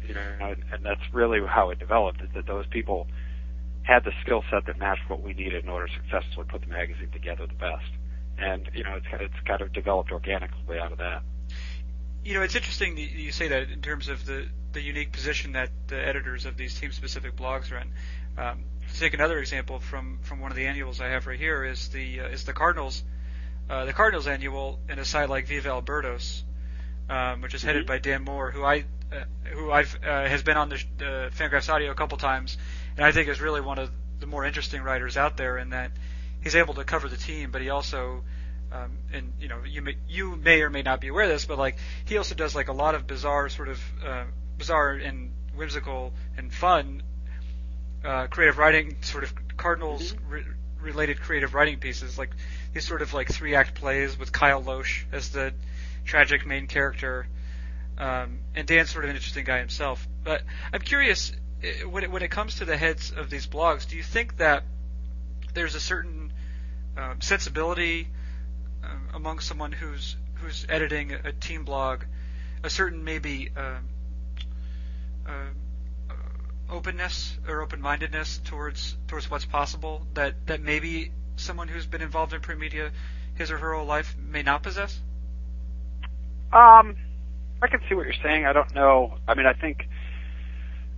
You 0.06 0.14
know, 0.14 0.23
and, 0.40 0.62
and 0.73 0.85
that's 0.85 1.02
really 1.12 1.40
how 1.45 1.71
it 1.71 1.80
developed. 1.80 2.21
Is 2.23 2.28
that 2.35 2.47
those 2.47 2.66
people 2.68 3.09
had 3.83 4.04
the 4.04 4.12
skill 4.23 4.45
set 4.50 4.66
that 4.66 4.78
matched 4.78 5.09
what 5.09 5.23
we 5.23 5.33
needed 5.33 5.64
in 5.64 5.71
order 5.71 5.87
to 5.87 5.92
successfully 5.95 6.47
put 6.49 6.61
the 6.61 6.68
magazine 6.68 7.11
together 7.12 7.47
the 7.47 7.54
best. 7.54 7.90
And 8.38 8.68
you 8.75 8.85
know, 8.85 8.97
it's 8.97 9.06
it's 9.12 9.47
kind 9.47 9.61
of 9.61 9.73
developed 9.73 10.12
organically 10.12 10.78
out 10.78 10.92
of 10.92 10.99
that. 10.99 11.23
You 12.25 12.35
know, 12.35 12.42
it's 12.42 12.54
interesting 12.54 12.97
that 12.97 13.00
you 13.00 13.33
say 13.33 13.49
that 13.49 13.71
in 13.71 13.80
terms 13.80 14.09
of 14.09 14.26
the 14.26 14.47
the 14.73 14.83
unique 14.83 15.11
position 15.11 15.52
that 15.52 15.71
the 15.87 15.97
editors 15.97 16.45
of 16.45 16.56
these 16.56 16.78
team-specific 16.78 17.35
blogs 17.35 17.73
are 17.73 17.78
in. 17.78 17.90
Um, 18.38 18.64
to 18.93 19.00
take 19.00 19.14
another 19.14 19.38
example 19.38 19.78
from, 19.78 20.19
from 20.23 20.40
one 20.40 20.50
of 20.50 20.57
the 20.57 20.66
annuals 20.66 21.00
I 21.00 21.09
have 21.09 21.26
right 21.26 21.38
here 21.38 21.64
is 21.64 21.88
the 21.88 22.21
uh, 22.21 22.28
is 22.28 22.45
the 22.45 22.52
Cardinals 22.52 23.02
uh, 23.69 23.85
the 23.85 23.93
Cardinals 23.93 24.26
annual 24.26 24.78
in 24.88 24.99
a 24.99 25.05
site 25.05 25.28
like 25.28 25.47
Viva 25.47 25.71
El 25.71 25.83
Birdos, 25.83 26.43
um, 27.09 27.40
which 27.40 27.55
is 27.55 27.62
headed 27.62 27.83
mm-hmm. 27.83 27.88
by 27.88 27.99
Dan 27.99 28.25
Moore, 28.25 28.50
who 28.50 28.64
I 28.64 28.85
uh, 29.12 29.25
who 29.52 29.71
I've 29.71 29.99
uh, 30.05 30.26
has 30.28 30.43
been 30.43 30.57
on 30.57 30.69
the, 30.69 30.83
the 30.99 31.31
Fangraphs 31.35 31.69
Audio 31.69 31.90
a 31.90 31.95
couple 31.95 32.19
times, 32.19 32.57
and 32.97 33.05
I 33.05 33.12
think 33.12 33.28
is 33.28 33.40
really 33.40 33.61
one 33.61 33.78
of 33.78 33.90
the 34.21 34.26
more 34.26 34.45
interesting 34.45 34.83
writers 34.83 35.16
out 35.16 35.37
there 35.37 35.59
in 35.59 35.71
that 35.71 35.90
he's 36.43 36.55
able 36.55 36.75
to 36.75 36.85
cover 36.85 37.09
the 37.09 37.16
team, 37.16 37.50
but 37.50 37.61
he 37.61 37.71
also 37.71 38.23
um, 38.73 38.99
and 39.12 39.33
you 39.40 39.49
know 39.49 39.59
you 39.64 39.83
may 39.83 39.97
you 40.09 40.37
may 40.37 40.62
or 40.62 40.71
may 40.71 40.83
not 40.83 41.00
be 41.00 41.09
aware 41.09 41.25
of 41.25 41.31
this, 41.31 41.45
but 41.45 41.59
like 41.59 41.76
he 42.05 42.19
also 42.19 42.35
does 42.35 42.55
like 42.55 42.69
a 42.69 42.73
lot 42.73 42.95
of 42.95 43.07
bizarre 43.07 43.49
sort 43.49 43.69
of 43.69 43.81
uh, 44.05 44.25
bizarre 44.59 44.93
and 44.93 45.33
whimsical 45.57 46.12
and 46.37 46.52
fun 46.52 47.02
uh, 48.04 48.26
creative 48.28 48.58
writing, 48.58 48.96
sort 49.02 49.24
of 49.24 49.34
Cardinals 49.56 50.12
mm-hmm. 50.12 50.30
re- 50.30 50.44
related 50.80 51.20
creative 51.20 51.54
writing 51.54 51.78
pieces, 51.78 52.18
like 52.18 52.30
these 52.72 52.86
sort 52.86 53.02
of 53.02 53.12
like 53.14 53.28
three 53.28 53.54
act 53.54 53.74
plays 53.74 54.18
with 54.18 54.32
Kyle 54.32 54.62
Lohse 54.62 55.04
as 55.12 55.30
the 55.30 55.52
tragic 56.04 56.46
main 56.46 56.66
character. 56.66 57.26
Um, 57.98 58.38
and 58.54 58.66
Dan's 58.66 58.90
sort 58.90 59.04
of 59.04 59.10
an 59.10 59.16
interesting 59.16 59.44
guy 59.44 59.58
himself. 59.58 60.06
But 60.22 60.42
I'm 60.72 60.82
curious, 60.82 61.32
uh, 61.64 61.88
when 61.88 62.04
it, 62.04 62.10
when 62.10 62.22
it 62.22 62.30
comes 62.30 62.56
to 62.56 62.64
the 62.64 62.76
heads 62.76 63.10
of 63.10 63.30
these 63.30 63.46
blogs, 63.46 63.88
do 63.88 63.96
you 63.96 64.02
think 64.02 64.36
that 64.36 64.64
there's 65.54 65.74
a 65.74 65.80
certain 65.80 66.32
um, 66.96 67.20
sensibility 67.20 68.08
um, 68.84 69.08
among 69.14 69.38
someone 69.38 69.72
who's 69.72 70.16
who's 70.34 70.66
editing 70.68 71.12
a 71.12 71.32
team 71.32 71.64
blog, 71.64 72.04
a 72.62 72.68
certain 72.68 73.02
maybe 73.04 73.50
um, 73.56 73.88
uh, 75.26 75.30
openness 76.70 77.38
or 77.49 77.62
open-mindedness 77.62 78.40
towards 78.44 78.96
towards 79.06 79.30
what's 79.30 79.44
possible 79.44 80.06
that 80.14 80.35
that 80.46 80.61
maybe 80.61 81.12
someone 81.37 81.68
who's 81.68 81.87
been 81.87 82.02
involved 82.02 82.32
in 82.32 82.40
print 82.40 82.61
media 82.61 82.90
his 83.35 83.50
or 83.50 83.58
her 83.58 83.75
whole 83.75 83.85
life 83.85 84.16
may 84.18 84.42
not 84.42 84.62
possess? 84.62 84.99
Um, 86.52 86.96
I 87.62 87.68
can 87.68 87.81
see 87.88 87.94
what 87.94 88.07
you're 88.07 88.22
saying. 88.22 88.46
I 88.46 88.52
don't 88.52 88.74
know. 88.74 89.18
I 89.29 89.35
mean, 89.35 89.46
I 89.46 89.52
think 89.52 89.88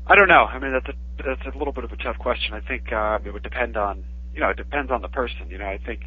I 0.07 0.15
don't 0.17 0.29
know. 0.29 0.45
I 0.45 0.59
mean, 0.59 0.73
that's 0.73 0.89
a 0.89 1.23
that's 1.23 1.55
a 1.55 1.59
little 1.59 1.73
bit 1.73 1.85
of 1.85 1.93
a 1.93 1.97
tough 1.97 2.19
question. 2.19 2.55
I 2.55 2.61
think 2.61 2.93
uh, 2.93 3.19
it 3.25 3.33
would 3.33 3.43
depend 3.43 3.77
on 3.77 4.05
you 4.35 4.41
know 4.41 4.51
it 4.51 4.57
depends 4.57 4.91
on 4.91 5.03
the 5.03 5.09
person. 5.09 5.51
You 5.51 5.59
know, 5.59 5.67
I 5.67 5.79
think 5.85 6.01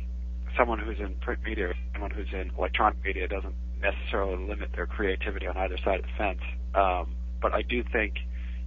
someone 0.58 0.80
who's 0.80 1.00
in 1.00 1.16
print 1.16 1.42
media, 1.44 1.74
someone 1.94 2.12
who's 2.12 2.32
in 2.34 2.52
electronic 2.58 3.04
media, 3.04 3.28
doesn't 3.28 3.56
necessarily 3.82 4.48
limit 4.48 4.70
their 4.76 4.86
creativity 4.86 5.48
on 5.48 5.58
either 5.58 5.78
side 5.84 6.00
of 6.00 6.06
the 6.06 6.12
fence. 6.18 6.42
Um, 6.76 7.16
but 7.42 7.54
I 7.54 7.62
do 7.62 7.84
think, 7.92 8.16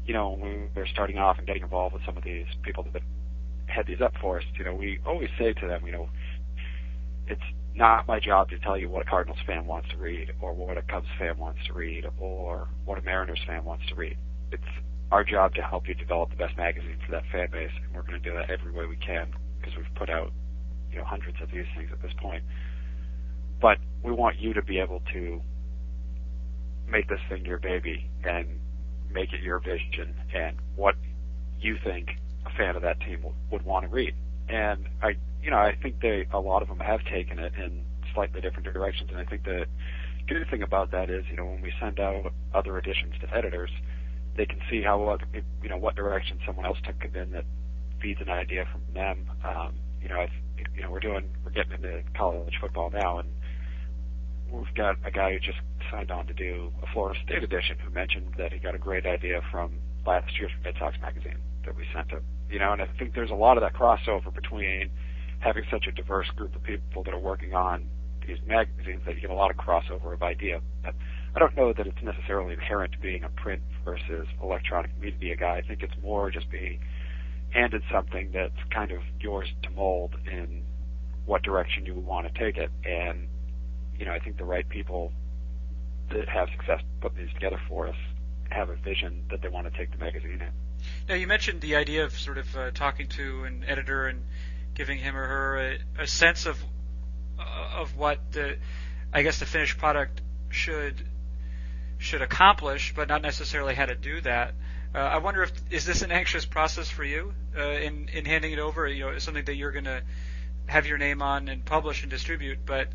you 0.06 0.12
know, 0.12 0.36
when 0.38 0.68
were 0.74 0.86
starting 0.92 1.18
off 1.18 1.38
and 1.38 1.46
getting 1.46 1.62
involved 1.62 1.94
with 1.94 2.04
some 2.04 2.16
of 2.16 2.24
these 2.24 2.46
people 2.62 2.86
that 2.92 3.02
had 3.66 3.86
these 3.86 4.00
up 4.00 4.12
for 4.20 4.38
us, 4.38 4.44
you 4.58 4.64
know, 4.64 4.74
we 4.74 4.98
always 5.06 5.30
say 5.38 5.52
to 5.52 5.66
them, 5.66 5.86
you 5.86 5.92
know, 5.92 6.08
it's 7.26 7.42
not 7.74 8.06
my 8.06 8.20
job 8.20 8.50
to 8.50 8.58
tell 8.58 8.76
you 8.76 8.88
what 8.88 9.02
a 9.02 9.04
Cardinals 9.04 9.38
fan 9.46 9.66
wants 9.66 9.88
to 9.90 9.96
read 9.96 10.32
or 10.40 10.52
what 10.52 10.76
a 10.76 10.82
Cubs 10.82 11.08
fan 11.18 11.38
wants 11.38 11.60
to 11.66 11.72
read 11.72 12.06
or 12.18 12.68
what 12.84 12.98
a 12.98 13.02
Mariners 13.02 13.40
fan 13.46 13.64
wants 13.64 13.84
to 13.88 13.94
read. 13.94 14.16
It's 14.52 14.62
our 15.10 15.24
job 15.24 15.54
to 15.54 15.62
help 15.62 15.88
you 15.88 15.94
develop 15.94 16.30
the 16.30 16.36
best 16.36 16.56
magazine 16.56 16.98
for 17.04 17.12
that 17.12 17.24
fan 17.32 17.50
base, 17.50 17.70
and 17.84 17.94
we're 17.94 18.02
going 18.02 18.20
to 18.22 18.30
do 18.30 18.34
that 18.36 18.50
every 18.50 18.72
way 18.72 18.86
we 18.86 18.96
can 18.96 19.32
because 19.58 19.76
we've 19.76 19.94
put 19.96 20.10
out, 20.10 20.32
you 20.90 20.98
know, 20.98 21.04
hundreds 21.04 21.36
of 21.42 21.50
these 21.50 21.66
things 21.76 21.88
at 21.92 22.00
this 22.02 22.12
point. 22.20 22.42
But 23.60 23.78
we 24.02 24.12
want 24.12 24.38
you 24.38 24.52
to 24.54 24.62
be 24.62 24.78
able 24.78 25.02
to 25.12 25.40
make 26.88 27.08
this 27.08 27.20
thing 27.28 27.44
your 27.44 27.58
baby 27.58 28.10
and 28.24 28.60
make 29.14 29.32
it 29.32 29.40
your 29.40 29.60
vision 29.60 30.14
and 30.34 30.56
what 30.76 30.96
you 31.60 31.76
think 31.82 32.10
a 32.44 32.50
fan 32.50 32.76
of 32.76 32.82
that 32.82 33.00
team 33.00 33.22
would, 33.22 33.34
would 33.50 33.64
want 33.64 33.84
to 33.84 33.90
read. 33.90 34.14
And 34.48 34.86
I, 35.02 35.16
you 35.42 35.50
know, 35.50 35.56
I 35.56 35.74
think 35.80 36.00
they 36.00 36.26
a 36.32 36.40
lot 36.40 36.62
of 36.62 36.68
them 36.68 36.80
have 36.80 37.00
taken 37.04 37.38
it 37.38 37.52
in 37.56 37.84
slightly 38.14 38.40
different 38.40 38.72
directions. 38.72 39.10
And 39.10 39.18
I 39.18 39.24
think 39.24 39.44
the 39.44 39.66
good 40.26 40.46
thing 40.50 40.62
about 40.62 40.90
that 40.92 41.10
is, 41.10 41.24
you 41.30 41.36
know, 41.36 41.46
when 41.46 41.62
we 41.62 41.72
send 41.80 42.00
out 42.00 42.32
other 42.52 42.78
editions 42.78 43.14
to 43.20 43.34
editors, 43.34 43.70
they 44.36 44.46
can 44.46 44.58
see 44.70 44.82
how 44.82 45.18
you 45.62 45.68
know 45.68 45.76
what 45.76 45.94
direction 45.94 46.38
someone 46.44 46.66
else 46.66 46.78
took 46.84 46.96
it 47.04 47.16
in 47.16 47.30
that 47.32 47.44
feeds 48.00 48.20
an 48.20 48.28
idea 48.28 48.66
from 48.70 48.82
them. 48.92 49.30
Um, 49.44 49.74
you 50.02 50.08
know, 50.08 50.20
I've, 50.20 50.30
you 50.74 50.82
know, 50.82 50.90
we're 50.90 51.00
doing 51.00 51.30
we're 51.44 51.52
getting 51.52 51.72
into 51.72 52.02
college 52.16 52.54
football 52.60 52.90
now, 52.90 53.18
and 53.18 53.28
we've 54.54 54.74
got 54.74 54.96
a 55.04 55.10
guy 55.10 55.32
who 55.32 55.38
just 55.38 55.58
signed 55.90 56.10
on 56.10 56.26
to 56.26 56.34
do 56.34 56.72
a 56.82 56.86
Florida 56.92 57.18
State 57.24 57.42
edition 57.42 57.76
who 57.82 57.90
mentioned 57.90 58.34
that 58.38 58.52
he 58.52 58.58
got 58.58 58.74
a 58.74 58.78
great 58.78 59.06
idea 59.06 59.40
from 59.50 59.78
last 60.06 60.38
year's 60.38 60.52
Red 60.64 60.74
Sox 60.78 60.96
magazine 61.00 61.38
that 61.64 61.76
we 61.76 61.84
sent 61.94 62.10
him. 62.10 62.22
You 62.50 62.58
know, 62.58 62.72
and 62.72 62.82
I 62.82 62.88
think 62.98 63.14
there's 63.14 63.30
a 63.30 63.34
lot 63.34 63.56
of 63.56 63.62
that 63.62 63.74
crossover 63.74 64.32
between 64.32 64.90
having 65.40 65.64
such 65.70 65.86
a 65.86 65.92
diverse 65.92 66.28
group 66.36 66.54
of 66.54 66.62
people 66.62 67.02
that 67.04 67.12
are 67.12 67.18
working 67.18 67.54
on 67.54 67.86
these 68.26 68.38
magazines 68.46 69.02
that 69.06 69.14
you 69.14 69.20
get 69.20 69.30
a 69.30 69.34
lot 69.34 69.50
of 69.50 69.56
crossover 69.56 70.14
of 70.14 70.22
idea. 70.22 70.60
But 70.82 70.94
I 71.36 71.38
don't 71.38 71.56
know 71.56 71.72
that 71.72 71.86
it's 71.86 72.02
necessarily 72.02 72.54
inherent 72.54 72.92
to 72.92 72.98
being 72.98 73.24
a 73.24 73.28
print 73.28 73.62
versus 73.84 74.26
electronic 74.42 74.90
media 75.00 75.36
guy. 75.36 75.56
I 75.56 75.62
think 75.62 75.82
it's 75.82 75.94
more 76.02 76.30
just 76.30 76.50
being 76.50 76.80
handed 77.50 77.82
something 77.92 78.30
that's 78.32 78.56
kind 78.70 78.90
of 78.90 79.00
yours 79.20 79.48
to 79.62 79.70
mold 79.70 80.14
in 80.30 80.62
what 81.26 81.42
direction 81.42 81.86
you 81.86 81.94
want 81.94 82.32
to 82.32 82.38
take 82.38 82.56
it. 82.56 82.70
And 82.84 83.28
you 83.98 84.04
know, 84.04 84.12
I 84.12 84.18
think 84.18 84.38
the 84.38 84.44
right 84.44 84.68
people 84.68 85.12
that 86.10 86.28
have 86.28 86.48
success 86.50 86.80
putting 87.00 87.18
these 87.18 87.34
together 87.34 87.60
for 87.68 87.88
us 87.88 87.96
have 88.50 88.68
a 88.68 88.76
vision 88.76 89.24
that 89.30 89.42
they 89.42 89.48
want 89.48 89.70
to 89.70 89.78
take 89.78 89.90
the 89.90 89.98
magazine 89.98 90.40
in. 90.40 90.50
Now, 91.08 91.14
you 91.14 91.26
mentioned 91.26 91.60
the 91.60 91.76
idea 91.76 92.04
of 92.04 92.12
sort 92.12 92.38
of 92.38 92.56
uh, 92.56 92.70
talking 92.72 93.08
to 93.08 93.44
an 93.44 93.64
editor 93.66 94.06
and 94.06 94.22
giving 94.74 94.98
him 94.98 95.16
or 95.16 95.26
her 95.26 95.58
a, 95.58 96.02
a 96.02 96.06
sense 96.06 96.46
of 96.46 96.62
uh, 97.38 97.80
of 97.80 97.96
what 97.96 98.32
the, 98.32 98.56
I 99.12 99.22
guess, 99.22 99.38
the 99.38 99.46
finished 99.46 99.78
product 99.78 100.20
should 100.50 100.94
should 101.98 102.22
accomplish, 102.22 102.92
but 102.94 103.08
not 103.08 103.22
necessarily 103.22 103.74
how 103.74 103.86
to 103.86 103.94
do 103.94 104.20
that. 104.20 104.54
Uh, 104.94 104.98
I 104.98 105.18
wonder 105.18 105.42
if 105.42 105.52
is 105.70 105.84
this 105.84 106.02
an 106.02 106.12
anxious 106.12 106.44
process 106.44 106.88
for 106.88 107.02
you 107.02 107.32
uh, 107.56 107.62
in 107.62 108.08
in 108.12 108.24
handing 108.24 108.52
it 108.52 108.58
over? 108.58 108.86
You 108.86 109.06
know, 109.06 109.18
something 109.18 109.44
that 109.44 109.54
you're 109.56 109.72
going 109.72 109.86
to 109.86 110.02
have 110.66 110.86
your 110.86 110.98
name 110.98 111.22
on 111.22 111.48
and 111.48 111.64
publish 111.64 112.02
and 112.02 112.10
distribute, 112.10 112.58
but 112.64 112.88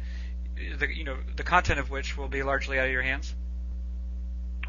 the 0.78 0.96
you 0.96 1.04
know 1.04 1.18
the 1.36 1.44
content 1.44 1.80
of 1.80 1.90
which 1.90 2.18
will 2.18 2.28
be 2.28 2.44
largely 2.44 2.80
out 2.80 2.86
of 2.86 2.92
your 2.92 3.02
hands? 3.02 3.36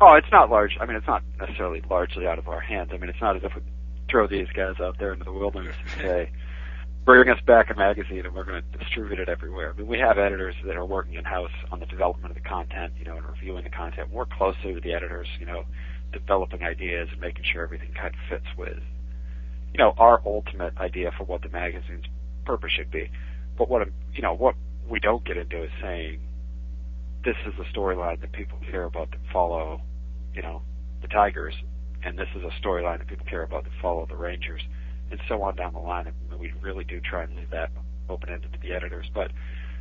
Oh, 0.01 0.15
it's 0.15 0.31
not 0.33 0.49
large. 0.49 0.79
I 0.81 0.87
mean, 0.87 0.97
it's 0.97 1.07
not 1.07 1.23
necessarily 1.39 1.83
largely 1.91 2.27
out 2.27 2.39
of 2.39 2.49
our 2.49 2.61
hands. 2.61 2.91
I 2.93 2.97
mean, 2.97 3.11
it's 3.11 3.21
not 3.21 3.37
as 3.37 3.43
if 3.45 3.55
we 3.55 3.61
throw 4.11 4.27
these 4.27 4.49
guys 4.55 4.81
out 4.81 4.99
there 4.99 5.13
into 5.13 5.25
the 5.25 5.33
wilderness 5.33 5.77
and 5.83 5.91
say, 6.01 6.31
"Bring 7.05 7.29
us 7.29 7.41
back 7.47 7.71
a 7.71 7.75
magazine, 7.75 8.25
and 8.25 8.35
we're 8.35 8.45
going 8.45 8.63
to 8.63 8.79
distribute 8.79 9.19
it 9.21 9.29
everywhere." 9.29 9.71
I 9.71 9.79
mean, 9.79 9.87
we 9.87 9.99
have 9.99 10.19
editors 10.19 10.55
that 10.65 10.77
are 10.77 10.87
working 10.87 11.15
in 11.15 11.25
house 11.25 11.53
on 11.71 11.81
the 11.81 11.87
development 11.87 12.37
of 12.37 12.43
the 12.43 12.49
content, 12.49 12.95
you 12.99 13.05
know, 13.05 13.17
and 13.17 13.27
reviewing 13.27 13.65
the 13.65 13.71
content. 13.71 14.11
Work 14.11 14.31
closely 14.31 14.73
with 14.73 14.85
the 14.85 14.95
editors, 14.95 15.29
you 15.39 15.47
know, 15.47 15.65
developing 16.13 16.63
ideas 16.63 17.09
and 17.13 17.21
making 17.21 17.45
sure 17.45 17.63
everything 17.63 17.93
kind 17.93 18.15
of 18.15 18.21
fits 18.29 18.57
with, 18.57 18.81
you 19.73 19.79
know, 19.79 19.95
our 19.99 20.23
ultimate 20.25 20.77
idea 20.79 21.11
for 21.17 21.25
what 21.25 21.43
the 21.43 21.49
magazine's 21.49 22.07
purpose 22.47 22.73
should 22.73 22.91
be. 22.91 23.11
But 23.59 23.69
what 23.69 23.87
you 24.15 24.23
know, 24.23 24.33
what 24.33 24.55
we 24.91 24.99
don't 25.01 25.25
get 25.25 25.37
into 25.37 25.63
is 25.63 25.71
saying 25.81 26.21
this 27.25 27.37
is 27.47 27.55
a 27.59 27.77
storyline 27.79 28.21
that 28.21 28.33
people 28.33 28.59
care 28.71 28.85
about 28.85 29.11
that 29.13 29.21
follow, 29.33 29.81
you 30.35 30.43
know, 30.43 30.63
the 31.01 31.09
Tigers, 31.09 31.55
and 32.03 32.19
this 32.19 32.29
is 32.35 32.43
a 32.43 32.67
storyline 32.67 32.99
that 32.99 33.07
people 33.07 33.27
care 33.27 33.43
about 33.43 33.65
that 33.65 33.73
follow 33.81 34.07
the 34.07 34.17
Rangers, 34.17 34.63
and 35.11 35.21
so 35.29 35.43
on 35.43 35.57
down 35.57 35.73
the 35.75 35.79
line. 35.79 36.07
And 36.07 36.41
we 36.41 36.53
really 36.61 36.85
do 36.85 37.01
try 37.01 37.25
and 37.25 37.37
leave 37.37 37.51
that 37.51 37.71
open 38.09 38.31
ended 38.31 38.53
to 38.53 38.59
the 38.59 38.75
editors, 38.75 39.07
but 39.15 39.31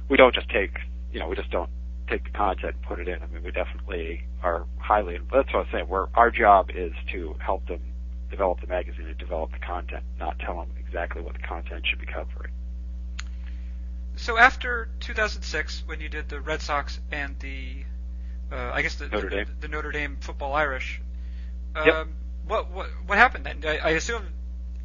we 0.10 0.18
don't 0.18 0.36
just 0.36 0.50
take, 0.50 0.78
you 1.12 1.20
know, 1.20 1.28
we 1.28 1.36
just 1.36 1.50
don't 1.50 1.70
take 2.10 2.24
the 2.24 2.32
content 2.32 2.76
and 2.76 2.84
put 2.84 3.00
it 3.00 3.08
in. 3.08 3.22
I 3.22 3.28
mean, 3.28 3.44
we 3.44 3.52
definitely 3.52 4.28
are 4.44 4.66
highly. 4.80 5.18
That's 5.34 5.48
what 5.54 5.56
I 5.56 5.58
was 5.60 5.68
saying. 5.72 5.88
We're, 5.88 6.08
our 6.14 6.30
job 6.30 6.70
is 6.76 6.92
to 7.14 7.36
help 7.44 7.68
them 7.68 7.82
develop 8.30 8.62
the 8.62 8.68
magazine 8.68 9.08
and 9.08 9.18
develop 9.18 9.52
the 9.52 9.66
content, 9.66 10.04
not 10.20 10.38
tell 10.40 10.56
them 10.58 10.70
exactly 10.78 11.22
what 11.22 11.34
the 11.34 11.48
content 11.48 11.84
should 11.90 12.00
be 12.00 12.06
covering. 12.06 12.52
So 14.20 14.38
after 14.38 14.90
2006, 15.00 15.84
when 15.86 16.02
you 16.02 16.10
did 16.10 16.28
the 16.28 16.42
Red 16.42 16.62
Sox 16.62 17.00
and 17.10 17.40
the, 17.40 17.84
uh, 18.52 18.72
I 18.74 18.82
guess 18.82 18.96
the 18.96 19.08
Notre 19.08 19.30
Dame. 19.30 19.46
the, 19.46 19.68
the 19.68 19.68
Notre 19.70 19.92
Dame 19.92 20.18
Football 20.20 20.54
Irish, 20.54 21.02
um, 21.76 21.86
Yep. 21.88 22.08
what 22.46 22.72
what 22.72 22.90
what 23.06 23.18
happened 23.18 23.46
then? 23.46 23.64
I, 23.66 23.78
I 23.78 23.90
assume 23.92 24.24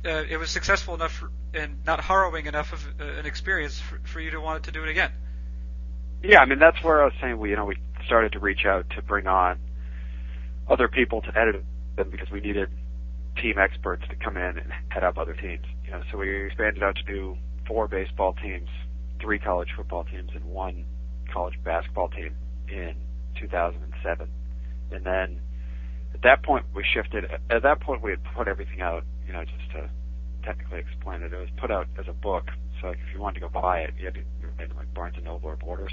uh, 0.07 0.23
it 0.29 0.37
was 0.37 0.51
successful 0.51 0.95
enough 0.95 1.13
for, 1.13 1.31
and 1.53 1.85
not 1.85 2.01
harrowing 2.01 2.47
enough 2.47 2.73
of 2.73 2.87
uh, 3.01 3.05
an 3.05 3.27
experience 3.27 3.81
for, 3.81 3.99
for 4.05 4.21
you 4.21 4.31
to 4.31 4.41
want 4.41 4.65
to 4.65 4.71
do 4.73 4.85
it 4.85 4.89
again. 4.89 5.11
Yeah, 6.23 6.39
I 6.41 6.47
mean 6.47 6.61
that's 6.61 6.81
where 6.85 7.03
I 7.03 7.07
was 7.07 7.15
saying 7.21 7.37
we 7.39 7.51
you 7.51 7.57
know 7.57 7.65
we 7.65 7.77
started 8.07 8.33
to 8.33 8.39
reach 8.39 8.65
out 8.67 8.89
to 8.91 9.03
bring 9.03 9.27
on 9.27 9.59
other 10.69 10.87
people 10.87 11.23
to 11.23 11.37
edit 11.37 11.65
them 11.97 12.11
because 12.11 12.31
we 12.31 12.41
needed 12.41 12.69
team 13.43 13.59
experts 13.59 14.05
to 14.11 14.15
come 14.17 14.37
in 14.37 14.59
and 14.59 14.73
head 14.91 15.03
up 15.03 15.19
other 15.19 15.35
teams. 15.35 15.65
You 15.85 15.91
know, 15.91 16.03
so 16.13 16.19
we 16.19 16.47
expanded 16.47 16.83
out 16.85 16.95
to 16.97 17.03
do 17.03 17.37
four 17.67 17.89
baseball 17.89 18.35
teams, 18.35 18.69
three 19.25 19.39
college 19.39 19.69
football 19.75 20.05
teams, 20.05 20.31
and 20.35 20.45
one 20.45 20.85
college 21.33 21.55
basketball 21.65 22.09
team 22.09 22.37
in 22.69 22.95
2007. 23.41 24.29
And 24.93 25.05
then 25.05 25.41
at 26.13 26.23
that 26.23 26.43
point 26.43 26.67
we 26.75 26.85
shifted. 26.85 27.25
At 27.51 27.63
that 27.63 27.81
point 27.81 28.03
we 28.03 28.11
had 28.11 28.21
put 28.37 28.47
everything 28.47 28.83
out. 28.83 29.05
You 29.27 29.33
know, 29.33 29.45
just 29.45 29.71
to 29.73 29.89
technically 30.45 30.79
explain 30.81 31.23
it, 31.23 31.33
it 31.33 31.39
was 31.39 31.49
put 31.57 31.71
out 31.71 31.89
as 31.99 32.05
a 32.07 32.13
book. 32.13 32.51
So 32.81 32.89
like, 32.89 32.99
if 33.09 33.15
you 33.15 33.21
wanted 33.21 33.41
to 33.41 33.49
go 33.49 33.49
buy 33.49 33.81
it, 33.81 33.95
you 33.99 34.05
had 34.05 34.15
to 34.15 34.21
into 34.63 34.77
like 34.77 34.93
Barnes 34.95 35.17
and 35.17 35.25
Noble 35.25 35.49
or 35.49 35.57
Borders. 35.57 35.93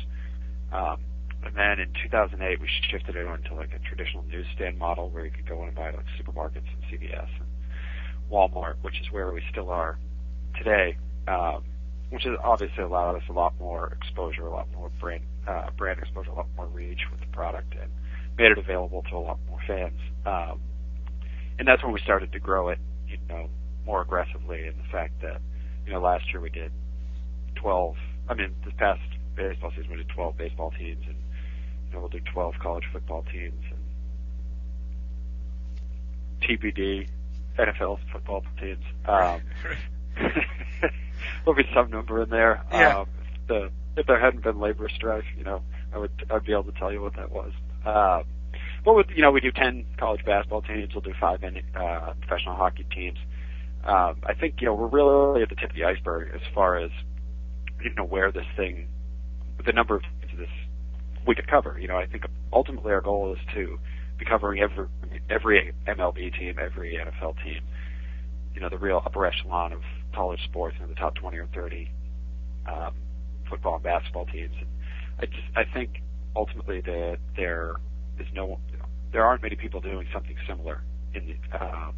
Um, 0.71 0.99
and 1.43 1.55
then 1.55 1.79
in 1.79 1.87
2008, 2.03 2.61
we 2.61 2.67
shifted 2.91 3.15
it 3.15 3.25
into 3.25 3.55
like 3.55 3.71
a 3.73 3.79
traditional 3.79 4.23
newsstand 4.23 4.77
model 4.77 5.09
where 5.09 5.25
you 5.25 5.31
could 5.31 5.47
go 5.47 5.61
in 5.61 5.69
and 5.69 5.75
buy 5.75 5.89
like 5.89 6.05
supermarkets 6.19 6.67
and 6.69 6.83
CVS 6.91 7.27
and 7.39 7.49
Walmart, 8.31 8.75
which 8.81 8.99
is 9.01 9.11
where 9.11 9.31
we 9.31 9.41
still 9.49 9.69
are 9.69 9.97
today. 10.57 10.97
Um, 11.27 11.63
which 12.11 12.23
has 12.25 12.37
obviously 12.43 12.83
allowed 12.83 13.15
us 13.15 13.23
a 13.29 13.33
lot 13.33 13.53
more 13.59 13.97
exposure, 13.99 14.45
a 14.45 14.51
lot 14.51 14.67
more 14.75 14.91
brand 14.99 15.23
uh, 15.47 15.69
brand 15.77 15.99
exposure, 15.99 16.29
a 16.29 16.35
lot 16.35 16.47
more 16.55 16.67
reach 16.67 16.99
with 17.09 17.19
the 17.19 17.27
product, 17.27 17.73
and 17.81 17.89
made 18.37 18.51
it 18.51 18.57
available 18.57 19.03
to 19.09 19.15
a 19.15 19.19
lot 19.19 19.39
more 19.49 19.59
fans. 19.65 19.99
Um, 20.25 20.61
and 21.57 21.67
that's 21.67 21.83
when 21.83 21.93
we 21.93 21.99
started 22.01 22.31
to 22.33 22.39
grow 22.39 22.69
it, 22.69 22.79
you 23.07 23.17
know, 23.29 23.49
more 23.85 24.01
aggressively. 24.01 24.67
And 24.67 24.77
the 24.77 24.87
fact 24.91 25.21
that, 25.21 25.41
you 25.85 25.93
know, 25.93 26.01
last 26.01 26.25
year 26.31 26.41
we 26.41 26.49
did 26.49 26.71
12. 27.55 27.95
I 28.29 28.33
mean, 28.33 28.55
this 28.65 28.73
past 28.77 29.01
baseball 29.35 29.71
season 29.75 29.91
we 29.91 29.97
did 29.97 30.09
12 30.09 30.37
baseball 30.37 30.71
teams, 30.77 31.03
and 31.07 31.15
you 31.87 31.93
know, 31.93 31.99
we'll 32.01 32.09
do 32.09 32.19
12 32.33 32.55
college 32.61 32.83
football 32.91 33.23
teams, 33.31 33.63
and 33.71 33.79
TBD 36.41 37.07
NFL 37.57 37.99
football 38.11 38.43
teams. 38.59 38.83
Um, 39.05 39.41
there'll 41.45 41.55
be 41.55 41.67
some 41.73 41.89
number 41.89 42.21
in 42.21 42.29
there. 42.29 42.63
Yeah. 42.71 42.99
Um, 42.99 43.07
if 43.41 43.47
the 43.47 43.71
if 43.97 44.07
there 44.07 44.19
hadn't 44.19 44.43
been 44.43 44.59
labor 44.59 44.89
strife, 44.89 45.25
you 45.37 45.43
know, 45.43 45.61
I 45.93 45.97
would 45.97 46.11
I'd 46.29 46.45
be 46.45 46.53
able 46.53 46.63
to 46.63 46.71
tell 46.73 46.91
you 46.91 47.01
what 47.01 47.15
that 47.15 47.31
was. 47.31 47.51
Um, 47.85 48.23
but 48.83 48.95
with 48.95 49.07
you 49.15 49.21
know, 49.21 49.31
we 49.31 49.41
do 49.41 49.51
ten 49.51 49.85
college 49.97 50.23
basketball 50.25 50.61
teams. 50.61 50.93
We'll 50.93 51.01
do 51.01 51.13
five 51.19 51.43
in, 51.43 51.61
uh, 51.75 52.13
professional 52.21 52.55
hockey 52.55 52.85
teams. 52.93 53.17
Um, 53.83 54.17
I 54.25 54.33
think 54.39 54.61
you 54.61 54.67
know 54.67 54.75
we're 54.75 54.87
really 54.87 55.41
at 55.41 55.49
the 55.49 55.55
tip 55.55 55.71
of 55.71 55.75
the 55.75 55.83
iceberg 55.83 56.31
as 56.33 56.41
far 56.53 56.77
as 56.77 56.91
you 57.83 57.93
know 57.95 58.05
where 58.05 58.31
this 58.31 58.45
thing, 58.55 58.87
the 59.65 59.73
number 59.73 59.95
of 59.95 60.03
teams 60.03 60.39
this 60.39 60.49
we 61.25 61.35
could 61.35 61.47
cover. 61.47 61.77
You 61.79 61.87
know, 61.87 61.97
I 61.97 62.05
think 62.05 62.25
ultimately 62.51 62.91
our 62.91 63.01
goal 63.01 63.33
is 63.33 63.39
to 63.53 63.79
be 64.17 64.25
covering 64.25 64.61
every 64.61 64.87
every 65.29 65.73
MLB 65.87 66.37
team, 66.37 66.57
every 66.59 66.93
NFL 66.97 67.43
team. 67.43 67.61
You 68.53 68.61
know, 68.61 68.69
the 68.69 68.77
real 68.77 69.01
upper 69.05 69.25
echelon 69.25 69.73
of 69.73 69.81
college 70.13 70.39
sports, 70.45 70.75
you 70.79 70.87
the 70.87 70.95
top 70.95 71.15
20 71.15 71.37
or 71.37 71.47
30 71.53 71.91
um, 72.67 72.93
football 73.49 73.75
and 73.75 73.83
basketball 73.83 74.25
teams. 74.25 74.53
And 74.59 74.67
I 75.19 75.25
just 75.25 75.47
I 75.55 75.63
think 75.73 76.01
ultimately 76.35 76.81
that 76.81 77.17
there 77.35 77.75
is 78.19 78.27
no 78.33 78.59
there 79.11 79.25
aren't 79.25 79.41
many 79.41 79.55
people 79.55 79.81
doing 79.81 80.07
something 80.13 80.35
similar 80.47 80.81
in 81.13 81.27
the, 81.27 81.57
uh, 81.57 81.91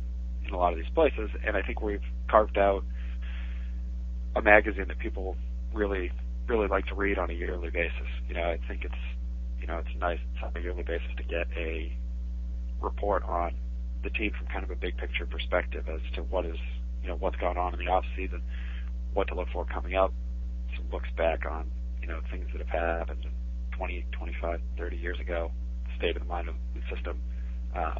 in 0.45 0.53
a 0.53 0.57
lot 0.57 0.73
of 0.73 0.79
these 0.79 0.89
places, 0.95 1.29
and 1.45 1.55
I 1.55 1.61
think 1.61 1.81
we've 1.81 2.01
carved 2.29 2.57
out 2.57 2.83
a 4.35 4.41
magazine 4.41 4.87
that 4.87 4.99
people 4.99 5.35
really 5.73 6.11
really 6.47 6.67
like 6.67 6.85
to 6.87 6.95
read 6.95 7.17
on 7.17 7.29
a 7.29 7.33
yearly 7.33 7.69
basis. 7.69 8.07
You 8.27 8.35
know, 8.35 8.43
I 8.43 8.59
think 8.67 8.83
it's 8.83 9.03
you 9.59 9.67
know 9.67 9.77
it's 9.77 9.99
nice 9.99 10.19
on 10.43 10.51
a 10.55 10.59
yearly 10.59 10.83
basis 10.83 11.07
to 11.17 11.23
get 11.23 11.47
a 11.55 11.95
report 12.81 13.23
on 13.23 13.53
the 14.03 14.09
team 14.09 14.31
from 14.37 14.47
kind 14.47 14.63
of 14.63 14.71
a 14.71 14.75
big 14.75 14.97
picture 14.97 15.25
perspective 15.25 15.85
as 15.87 16.01
to 16.15 16.21
what 16.23 16.45
is 16.45 16.57
you 17.03 17.09
know 17.09 17.15
what's 17.15 17.37
going 17.37 17.57
on 17.57 17.73
in 17.73 17.79
the 17.79 17.91
off 17.91 18.05
season, 18.15 18.41
what 19.13 19.27
to 19.27 19.35
look 19.35 19.47
for 19.53 19.65
coming 19.65 19.95
up, 19.95 20.13
some 20.75 20.89
looks 20.91 21.09
back 21.15 21.45
on 21.45 21.69
you 22.01 22.07
know 22.07 22.19
things 22.31 22.47
that 22.53 22.65
have 22.65 22.69
happened 22.69 23.25
20, 23.77 24.05
25, 24.11 24.59
30 24.77 24.97
years 24.97 25.19
ago, 25.19 25.51
state 25.97 26.15
of 26.15 26.21
the 26.21 26.27
mind 26.27 26.47
of 26.47 26.55
the 26.73 26.95
system, 26.95 27.19
um, 27.75 27.99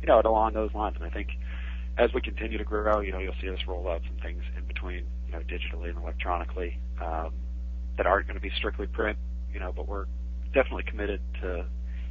you 0.00 0.06
know, 0.06 0.20
along 0.24 0.54
those 0.54 0.72
lines. 0.74 0.96
And 0.96 1.04
I 1.04 1.10
think 1.10 1.28
as 1.98 2.10
we 2.14 2.20
continue 2.20 2.58
to 2.58 2.64
grow, 2.64 3.00
you 3.00 3.12
know, 3.12 3.18
you'll 3.18 3.34
see 3.40 3.48
us 3.50 3.58
roll 3.66 3.88
out 3.88 4.02
some 4.06 4.16
things 4.22 4.42
in 4.56 4.64
between, 4.64 5.04
you 5.26 5.32
know, 5.32 5.40
digitally 5.40 5.90
and 5.90 5.98
electronically 5.98 6.78
um, 7.02 7.32
that 7.96 8.06
aren't 8.06 8.26
going 8.26 8.36
to 8.36 8.40
be 8.42 8.52
strictly 8.56 8.86
print, 8.86 9.18
you 9.52 9.60
know, 9.60 9.72
but 9.74 9.88
we're 9.88 10.06
definitely 10.54 10.84
committed 10.84 11.20
to 11.42 11.66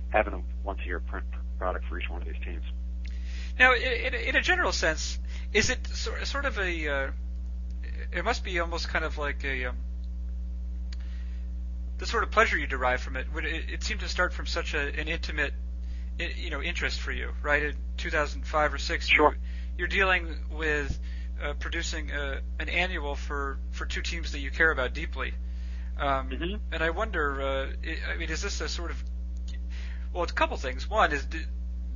having 0.10 0.34
a 0.34 0.42
once 0.64 0.80
a 0.84 0.86
year 0.86 1.00
print 1.00 1.26
product 1.58 1.86
for 1.90 2.00
each 2.00 2.10
one 2.10 2.22
of 2.22 2.28
these 2.28 2.42
teams. 2.44 2.64
Now, 3.60 3.74
in, 3.74 4.14
in, 4.14 4.36
a 4.36 4.42
general 4.42 4.72
sense, 4.72 5.20
is 5.54 5.70
it 5.70 5.88
sor- 5.88 6.24
sort 6.26 6.46
of 6.46 6.58
a? 6.60 6.88
Uh, 6.88 7.12
it 8.12 8.24
must 8.24 8.44
be 8.44 8.60
almost 8.60 8.90
kind 8.90 9.04
of 9.04 9.18
like 9.18 9.44
a 9.44 9.66
um, 9.66 9.78
the 11.98 12.06
sort 12.06 12.24
of 12.24 12.32
pleasure 12.32 12.58
you 12.58 12.68
derive 12.68 13.02
from 13.02 13.16
it. 13.16 13.32
Would 13.34 13.46
it, 13.46 13.70
it 13.70 13.84
seemed 13.84 14.02
to 14.02 14.08
start 14.10 14.34
from 14.34 14.46
such 14.46 14.74
a, 14.74 14.80
an 15.00 15.08
intimate, 15.08 15.54
you 16.20 16.50
know, 16.52 16.62
interest 16.62 17.00
for 17.00 17.12
you, 17.12 17.32
right? 17.42 17.64
In 17.64 17.76
2005 17.98 18.74
or 18.74 18.78
six, 18.78 19.08
Sure. 19.08 19.32
you, 19.32 19.38
you're 19.80 19.88
dealing 19.88 20.36
with 20.52 20.98
uh, 21.44 21.54
producing 21.54 22.12
a, 22.12 22.42
an 22.60 22.70
annual 22.70 23.16
for 23.16 23.60
for 23.72 23.86
two 23.86 24.02
teams 24.02 24.32
that 24.32 24.40
you 24.40 24.52
care 24.52 24.72
about 24.72 24.94
deeply. 24.94 25.34
Um, 26.00 26.30
Mhm. 26.30 26.60
And 26.72 26.84
I 26.84 26.92
wonder, 26.92 27.42
uh, 27.42 27.68
i 28.14 28.18
mean, 28.18 28.30
is 28.30 28.44
this 28.44 28.62
a 28.62 28.70
sort 28.70 28.92
of 28.92 29.04
well, 30.14 30.24
it's 30.24 30.32
a 30.32 30.36
couple 30.36 30.58
things. 30.58 30.90
One 30.90 31.12
is 31.12 31.26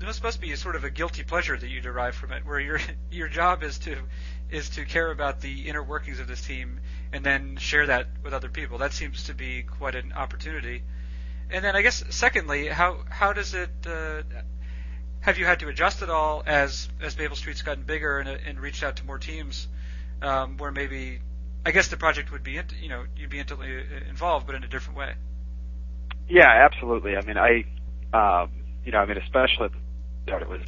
there 0.02 0.14
must 0.24 0.42
be 0.42 0.52
a 0.52 0.58
sort 0.58 0.76
of 0.76 0.84
a 0.84 0.90
guilty 0.90 1.24
pleasure 1.24 1.56
that 1.56 1.68
you 1.68 1.80
derive 1.80 2.16
from 2.16 2.32
it, 2.32 2.46
where 2.46 2.60
your 2.60 2.80
your 3.12 3.28
job 3.28 3.64
is 3.64 3.78
to 3.80 3.98
is 4.50 4.70
to 4.72 4.86
care 4.86 5.12
about 5.12 5.42
the 5.42 5.70
inner 5.70 5.84
workings 5.84 6.20
of 6.20 6.28
this 6.28 6.42
team 6.42 6.80
and 7.14 7.24
then 7.24 7.56
share 7.58 7.88
that 7.88 8.08
with 8.24 8.34
other 8.34 8.50
people. 8.50 8.78
That 8.80 8.94
seems 8.94 9.26
to 9.26 9.34
be 9.34 9.64
quite 9.64 9.96
an 9.96 10.12
opportunity. 10.14 10.84
And 11.50 11.64
then 11.64 11.76
I 11.76 11.82
guess 11.82 12.04
secondly, 12.10 12.68
how 12.68 13.00
how 13.10 13.34
does 13.34 13.54
it 13.54 13.70
uh, 13.86 14.24
have 15.22 15.38
you 15.38 15.46
had 15.46 15.60
to 15.60 15.68
adjust 15.68 16.02
at 16.02 16.10
all 16.10 16.44
as 16.46 16.90
as 17.02 17.18
Maple 17.18 17.36
Street's 17.36 17.62
gotten 17.62 17.84
bigger 17.84 18.20
and, 18.20 18.28
and 18.28 18.60
reached 18.60 18.84
out 18.84 18.96
to 18.98 19.06
more 19.06 19.20
teams, 19.20 19.68
um, 20.22 20.58
where 20.58 20.72
maybe 20.72 21.20
I 21.66 21.72
guess 21.72 21.90
the 21.90 21.98
project 21.98 22.32
would 22.32 22.44
be 22.44 22.60
you 22.80 22.90
know 22.90 23.06
you'd 23.16 23.30
be 23.30 23.40
intimately 23.40 23.84
involved, 24.10 24.48
but 24.48 24.56
in 24.56 24.64
a 24.64 24.68
different 24.68 24.98
way. 24.98 25.14
Yeah, 26.28 26.48
absolutely. 26.48 27.18
I 27.18 27.26
mean, 27.26 27.38
I, 27.38 27.66
um, 28.14 28.52
you 28.86 28.92
know, 28.94 29.00
I 29.00 29.06
mean, 29.06 29.18
especially 29.18 29.66
at 29.66 29.72
the 29.74 29.78
start, 30.24 30.42
it 30.42 30.50
was 30.50 30.62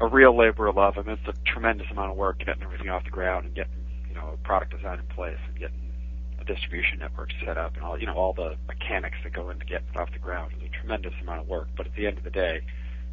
a 0.00 0.06
real 0.06 0.36
labor 0.36 0.66
of 0.66 0.76
love. 0.76 0.94
I 0.98 1.02
mean, 1.02 1.18
it's 1.18 1.38
a 1.38 1.50
tremendous 1.50 1.86
amount 1.90 2.10
of 2.10 2.16
work 2.16 2.38
getting 2.38 2.62
everything 2.62 2.88
off 2.88 3.04
the 3.04 3.10
ground 3.10 3.46
and 3.46 3.54
getting, 3.54 3.72
you 4.08 4.14
know, 4.14 4.38
product 4.44 4.76
design 4.76 4.98
in 4.98 5.06
place 5.06 5.38
and 5.48 5.58
getting 5.58 5.92
a 6.40 6.44
distribution 6.44 6.98
network 6.98 7.30
set 7.44 7.56
up 7.56 7.74
and 7.76 7.84
all, 7.84 7.98
you 7.98 8.06
know, 8.06 8.14
all 8.14 8.32
the 8.32 8.56
mechanics 8.66 9.16
that 9.24 9.32
go 9.32 9.50
into 9.50 9.64
getting 9.64 9.88
it 9.88 9.96
off 9.96 10.12
the 10.12 10.18
ground 10.18 10.52
is 10.56 10.62
a 10.68 10.80
tremendous 10.80 11.14
amount 11.22 11.40
of 11.40 11.48
work. 11.48 11.68
But 11.76 11.86
at 11.86 11.94
the 11.94 12.06
end 12.06 12.18
of 12.18 12.24
the 12.24 12.30
day, 12.30 12.60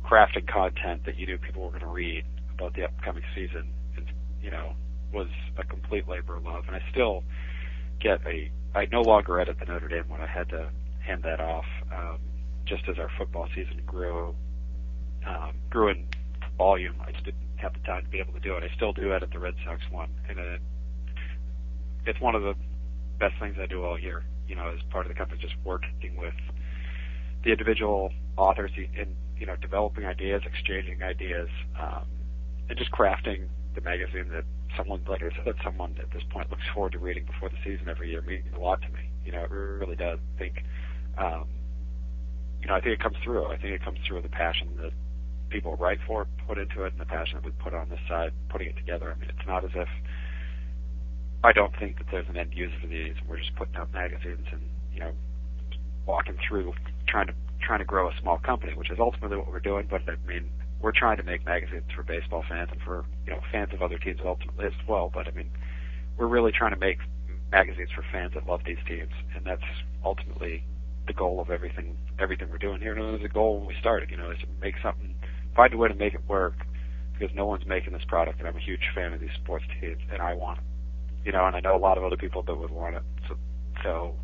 crafting 0.04 0.48
content 0.48 1.06
that 1.06 1.18
you 1.18 1.26
knew 1.26 1.38
people 1.38 1.64
were 1.64 1.70
going 1.70 1.82
to 1.82 1.88
read 1.88 2.26
about 2.54 2.76
the 2.76 2.84
upcoming 2.84 3.24
season, 3.34 3.70
is, 3.98 4.04
you 4.42 4.52
know, 4.52 4.74
was 5.14 5.28
a 5.58 5.64
complete 5.64 6.08
labor 6.08 6.36
of 6.36 6.44
love. 6.44 6.66
And 6.68 6.76
I 6.76 6.82
still 6.92 7.24
get 8.02 8.20
a, 8.28 8.52
I 8.76 8.86
no 8.92 9.02
longer 9.02 9.40
edit 9.40 9.58
the 9.60 9.66
Notre 9.66 9.88
Dame 9.88 10.10
one. 10.10 10.20
I 10.20 10.28
had 10.28 10.50
to 10.50 10.70
hand 11.00 11.24
that 11.24 11.40
off 11.40 11.66
um, 11.96 12.18
just 12.66 12.84
as 12.90 12.98
our 13.00 13.10
football 13.18 13.48
season 13.56 13.82
grew 13.86 14.36
um, 15.26 15.54
grew 15.70 15.90
in 15.90 16.08
volume. 16.58 16.96
I 17.06 17.12
just 17.12 17.26
didn't 17.26 17.42
have 17.58 17.74
the 17.74 17.80
time 17.80 18.04
to 18.04 18.10
be 18.10 18.20
able 18.20 18.34
to 18.34 18.40
do 18.40 18.56
it. 18.56 18.64
I 18.64 18.76
still 18.76 18.94
do 18.94 19.14
edit 19.14 19.32
the 19.32 19.40
Red 19.40 19.56
Sox 19.66 19.82
one, 19.92 20.10
and 20.30 20.40
it, 20.40 20.62
it's 22.06 22.20
one 22.20 22.36
of 22.36 22.44
the 22.44 22.56
best 23.20 23.36
things 23.40 23.56
I 23.60 23.66
do 23.66 23.84
all 23.84 24.00
year. 24.00 24.24
You 24.48 24.56
know, 24.56 24.70
as 24.70 24.80
part 24.92 25.06
of 25.06 25.10
the 25.10 25.18
company, 25.18 25.42
just 25.42 25.56
working 25.64 26.16
with 26.18 26.34
the 27.44 27.52
individual 27.52 28.12
authors 28.38 28.72
and 28.98 29.16
you 29.38 29.46
know 29.46 29.56
developing 29.56 30.06
ideas, 30.06 30.42
exchanging 30.46 31.02
ideas, 31.02 31.50
um, 31.80 32.06
and 32.70 32.78
just 32.78 32.92
crafting 32.92 33.48
the 33.76 33.82
magazine 33.82 34.30
that 34.30 34.44
someone, 34.78 35.02
like 35.08 35.22
I 35.24 35.30
said, 35.36 35.46
that 35.46 35.56
someone 35.64 35.96
at 36.00 36.12
this 36.12 36.24
point 36.30 36.50
looks 36.50 36.64
forward 36.74 36.92
to 36.94 37.00
reading 37.00 37.26
before 37.26 37.50
the 37.50 37.58
season 37.64 37.88
every 37.90 38.10
year 38.12 38.22
means 38.22 38.46
a 38.56 38.60
lot 38.60 38.82
to 38.82 38.90
me. 38.90 39.10
You 39.26 39.32
know, 39.32 39.44
it 39.44 39.52
really 39.52 39.96
does. 39.96 40.20
I 40.36 40.40
think 40.40 40.64
um, 41.18 41.46
you 42.62 42.68
know, 42.68 42.76
I 42.76 42.82
think 42.82 42.94
it 42.94 43.04
comes 43.04 43.18
through. 43.24 43.46
I 43.48 43.58
think 43.58 43.74
it 43.74 43.84
comes 43.84 44.00
through 44.08 44.22
the 44.22 44.30
passion 44.30 44.70
that 44.82 44.94
people 45.54 45.76
write 45.78 46.00
for, 46.06 46.28
put 46.48 46.58
into 46.58 46.84
it, 46.84 46.92
and 46.92 47.00
the 47.00 47.06
passion 47.06 47.36
that 47.36 47.46
we 47.46 47.52
put 47.64 47.74
on 47.74 47.88
this 47.90 48.00
side, 48.10 48.34
putting 48.50 48.70
it 48.70 48.78
together. 48.78 49.14
I 49.16 49.20
mean, 49.20 49.30
it's 49.30 49.48
not 49.48 49.64
as 49.64 49.72
if 49.76 49.88
I 51.44 51.54
don't 51.54 51.74
think 51.80 52.00
that 52.00 52.08
there's 52.12 52.28
an 52.28 52.38
end 52.38 52.54
user 52.54 52.76
for 52.82 52.88
these. 52.88 53.14
We're 53.28 53.38
just 53.38 53.56
putting 53.56 53.76
out 53.76 53.94
magazines 53.94 54.48
and 54.52 54.62
you 54.92 55.00
know, 55.00 55.12
walking 56.06 56.38
through 56.48 56.74
trying 57.08 57.28
to 57.28 57.34
trying 57.62 57.80
to 57.80 57.86
grow 57.86 58.10
a 58.10 58.14
small 58.20 58.40
company, 58.40 58.74
which 58.74 58.92
is 58.92 58.98
ultimately 59.00 59.38
what 59.38 59.48
we're 59.48 59.60
doing. 59.60 59.88
But 59.90 60.02
I 60.10 60.16
mean, 60.28 60.50
we're 60.82 60.92
trying 60.92 61.18
to 61.18 61.24
make 61.24 61.46
magazines 61.46 61.86
for 61.96 62.04
baseball 62.04 62.44
fans 62.50 62.70
and 62.72 62.82
for 62.82 63.06
you 63.26 63.32
know 63.32 63.40
fans 63.52 63.74
of 63.74 63.82
other 63.82 63.98
teams 63.98 64.20
ultimately 64.26 64.66
as 64.66 64.74
well. 64.88 65.12
But 65.14 65.28
I 65.28 65.32
mean, 65.32 65.50
we're 66.18 66.28
really 66.28 66.52
trying 66.52 66.74
to 66.74 66.80
make 66.80 66.98
magazines 67.52 67.90
for 67.96 68.04
fans 68.12 68.34
that 68.34 68.48
love 68.48 68.62
these 68.66 68.82
teams, 68.88 69.12
and 69.36 69.46
that's 69.46 69.64
ultimately 70.04 70.66
the 71.08 71.14
goal 71.14 71.40
of 71.40 71.50
everything 71.50 71.98
everything 72.20 72.50
we're 72.50 72.58
doing 72.58 72.82
here. 72.82 72.94
And 72.96 73.04
it 73.04 73.12
was 73.12 73.24
a 73.24 73.34
goal 73.34 73.60
when 73.60 73.68
we 73.68 73.76
started, 73.80 74.10
you 74.10 74.18
know, 74.18 74.32
is 74.32 74.40
to 74.40 74.48
make 74.62 74.76
something, 74.82 75.13
find 75.56 75.74
a 75.74 75.78
way 75.78 75.88
to 75.88 75.96
make 75.96 76.14
it 76.14 76.22
work, 76.28 76.56
because 77.14 77.36
no 77.36 77.46
one's 77.46 77.66
making 77.66 77.94
this 77.94 78.04
product, 78.08 78.40
and 78.40 78.48
I'm 78.48 78.56
a 78.56 78.62
huge 78.62 78.90
fan 78.96 79.14
of 79.14 79.20
these 79.20 79.34
sports 79.44 79.66
teams, 79.80 80.02
and 80.12 80.22
I 80.22 80.34
want 80.34 80.60
it. 80.60 80.64
You 81.26 81.32
know, 81.32 81.46
and 81.46 81.56
I 81.56 81.62
know 81.62 81.76
a 81.76 81.80
lot 81.80 81.98
of 81.98 82.04
other 82.04 82.18
people 82.18 82.44
that 82.44 82.56
would 82.56 82.72
want 82.72 82.96
it. 82.96 83.04
So, 83.28 83.36
so 83.82 84.16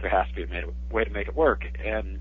there 0.00 0.10
has 0.10 0.26
to 0.28 0.34
be 0.34 0.42
a 0.42 0.94
way 0.94 1.04
to 1.04 1.10
make 1.10 1.28
it 1.28 1.36
work. 1.36 1.64
And 1.82 2.20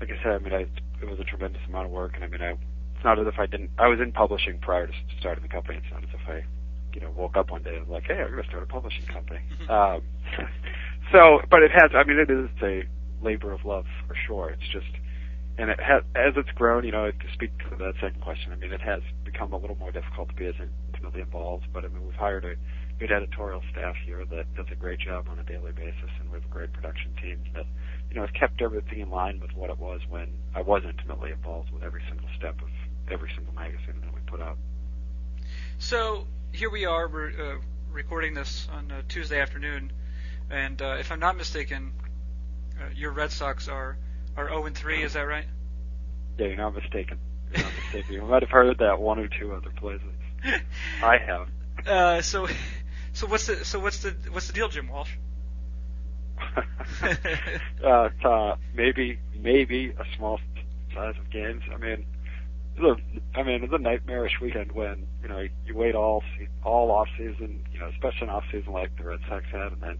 like 0.00 0.10
I 0.10 0.22
said, 0.22 0.32
I 0.32 0.38
mean, 0.38 0.52
I, 0.52 0.66
it 1.00 1.08
was 1.08 1.18
a 1.20 1.24
tremendous 1.24 1.62
amount 1.68 1.86
of 1.86 1.92
work, 1.92 2.12
and 2.14 2.24
I 2.24 2.28
mean, 2.28 2.42
I, 2.42 2.50
it's 2.50 3.04
not 3.04 3.18
as 3.18 3.26
if 3.26 3.38
I 3.38 3.46
didn't. 3.46 3.70
I 3.78 3.88
was 3.88 4.00
in 4.00 4.12
publishing 4.12 4.58
prior 4.60 4.86
to 4.86 4.92
starting 5.18 5.42
the 5.42 5.48
company. 5.48 5.78
It's 5.78 5.92
not 5.92 6.02
as 6.02 6.10
if 6.12 6.28
I, 6.28 6.44
you 6.92 7.00
know, 7.00 7.10
woke 7.16 7.36
up 7.36 7.50
one 7.50 7.62
day 7.62 7.76
and 7.76 7.86
was 7.86 8.02
like, 8.02 8.04
hey, 8.04 8.20
I'm 8.20 8.30
going 8.30 8.42
to 8.42 8.48
start 8.48 8.64
a 8.64 8.66
publishing 8.66 9.06
company. 9.06 9.40
um, 9.68 10.02
so, 11.12 11.40
but 11.50 11.62
it 11.62 11.70
has. 11.70 11.92
I 11.94 12.04
mean, 12.04 12.18
it 12.18 12.30
is 12.30 12.50
a 12.62 12.84
labor 13.24 13.52
of 13.52 13.64
love 13.64 13.86
for 14.06 14.14
sure. 14.26 14.50
It's 14.50 14.68
just, 14.72 14.90
and 15.58 15.70
it 15.70 15.80
has 15.80 16.02
as 16.14 16.34
it's 16.36 16.50
grown. 16.52 16.84
You 16.84 16.92
know, 16.92 17.10
to 17.10 17.32
speak 17.34 17.50
to 17.70 17.76
that 17.76 17.94
second 18.00 18.20
question, 18.22 18.52
I 18.52 18.56
mean, 18.56 18.72
it 18.72 18.80
has 18.80 19.02
become 19.24 19.52
a 19.52 19.56
little 19.56 19.76
more 19.76 19.92
difficult 19.92 20.28
to 20.30 20.34
be 20.34 20.46
as 20.46 20.54
intimately 20.92 21.20
involved. 21.20 21.66
But 21.72 21.84
I 21.84 21.88
mean, 21.88 22.04
we've 22.06 22.14
hired 22.14 22.44
a 22.44 22.54
good 22.98 23.12
editorial 23.12 23.62
staff 23.72 23.94
here 24.04 24.24
that 24.24 24.54
does 24.54 24.66
a 24.70 24.76
great 24.76 25.00
job 25.00 25.26
on 25.28 25.38
a 25.38 25.44
daily 25.44 25.72
basis, 25.72 26.10
and 26.20 26.30
we 26.30 26.38
have 26.38 26.44
a 26.44 26.52
great 26.52 26.72
production 26.72 27.12
team 27.20 27.38
that 27.54 27.66
you 28.10 28.16
know 28.16 28.22
has 28.22 28.30
kept 28.38 28.62
everything 28.62 29.00
in 29.00 29.10
line 29.10 29.40
with 29.40 29.52
what 29.54 29.70
it 29.70 29.78
was 29.78 30.00
when 30.08 30.28
I 30.54 30.62
was 30.62 30.82
intimately 30.84 31.32
involved 31.32 31.70
with 31.72 31.82
every 31.82 32.02
single 32.08 32.28
step 32.38 32.60
of 32.62 32.68
every 33.10 33.30
single 33.34 33.52
magazine 33.54 34.00
that 34.02 34.14
we 34.14 34.20
put 34.26 34.40
out. 34.40 34.56
So 35.78 36.26
here 36.52 36.70
we 36.70 36.84
are, 36.84 37.08
we're 37.08 37.30
uh, 37.30 37.58
recording 37.90 38.34
this 38.34 38.68
on 38.72 38.90
uh, 38.90 39.02
Tuesday 39.08 39.40
afternoon, 39.40 39.92
and 40.50 40.80
uh, 40.80 40.96
if 40.98 41.10
I'm 41.10 41.20
not 41.20 41.36
mistaken, 41.36 41.92
uh, 42.80 42.90
your 42.94 43.10
Red 43.10 43.32
Sox 43.32 43.68
are 43.68 43.98
are 44.36 44.48
0 44.48 44.66
and 44.66 44.76
3. 44.76 45.02
Is 45.02 45.12
that 45.14 45.22
right? 45.22 45.44
Yeah, 46.38 46.46
you're 46.46 46.56
not 46.56 46.74
mistaken. 46.74 47.18
You're 47.52 47.64
not 47.64 47.72
mistaken. 47.74 48.14
You 48.14 48.22
might 48.22 48.42
have 48.42 48.50
heard 48.50 48.78
that 48.78 49.00
one 49.00 49.18
or 49.18 49.28
two 49.28 49.52
other 49.52 49.70
places. 49.76 50.06
I 51.02 51.18
have. 51.18 51.48
Uh, 51.86 52.22
so 52.22 52.48
so 53.12 53.26
what's 53.26 53.46
the 53.46 53.64
so 53.64 53.78
what's 53.78 53.98
the 53.98 54.14
what's 54.30 54.46
the 54.46 54.52
deal, 54.52 54.68
Jim 54.68 54.88
Walsh? 54.88 55.10
uh, 57.84 58.08
uh, 58.24 58.56
maybe 58.74 59.18
maybe 59.38 59.90
a 59.90 60.04
small 60.16 60.40
size 60.94 61.14
of 61.18 61.30
games. 61.30 61.62
I 61.72 61.76
mean, 61.76 62.06
it's 62.76 63.00
a, 63.00 63.38
I 63.38 63.42
mean, 63.42 63.64
it's 63.64 63.72
a 63.72 63.78
nightmarish 63.78 64.40
weekend 64.40 64.72
when 64.72 65.06
you 65.22 65.28
know 65.28 65.46
you 65.66 65.76
wait 65.76 65.94
all 65.94 66.22
all 66.64 66.90
off 66.90 67.08
season, 67.16 67.64
you 67.72 67.78
know, 67.78 67.88
especially 67.88 68.28
an 68.28 68.30
off 68.30 68.44
season 68.50 68.72
like 68.72 68.96
the 68.96 69.04
Red 69.04 69.20
Sox 69.28 69.44
had, 69.52 69.72
and 69.72 69.80
then 69.80 69.98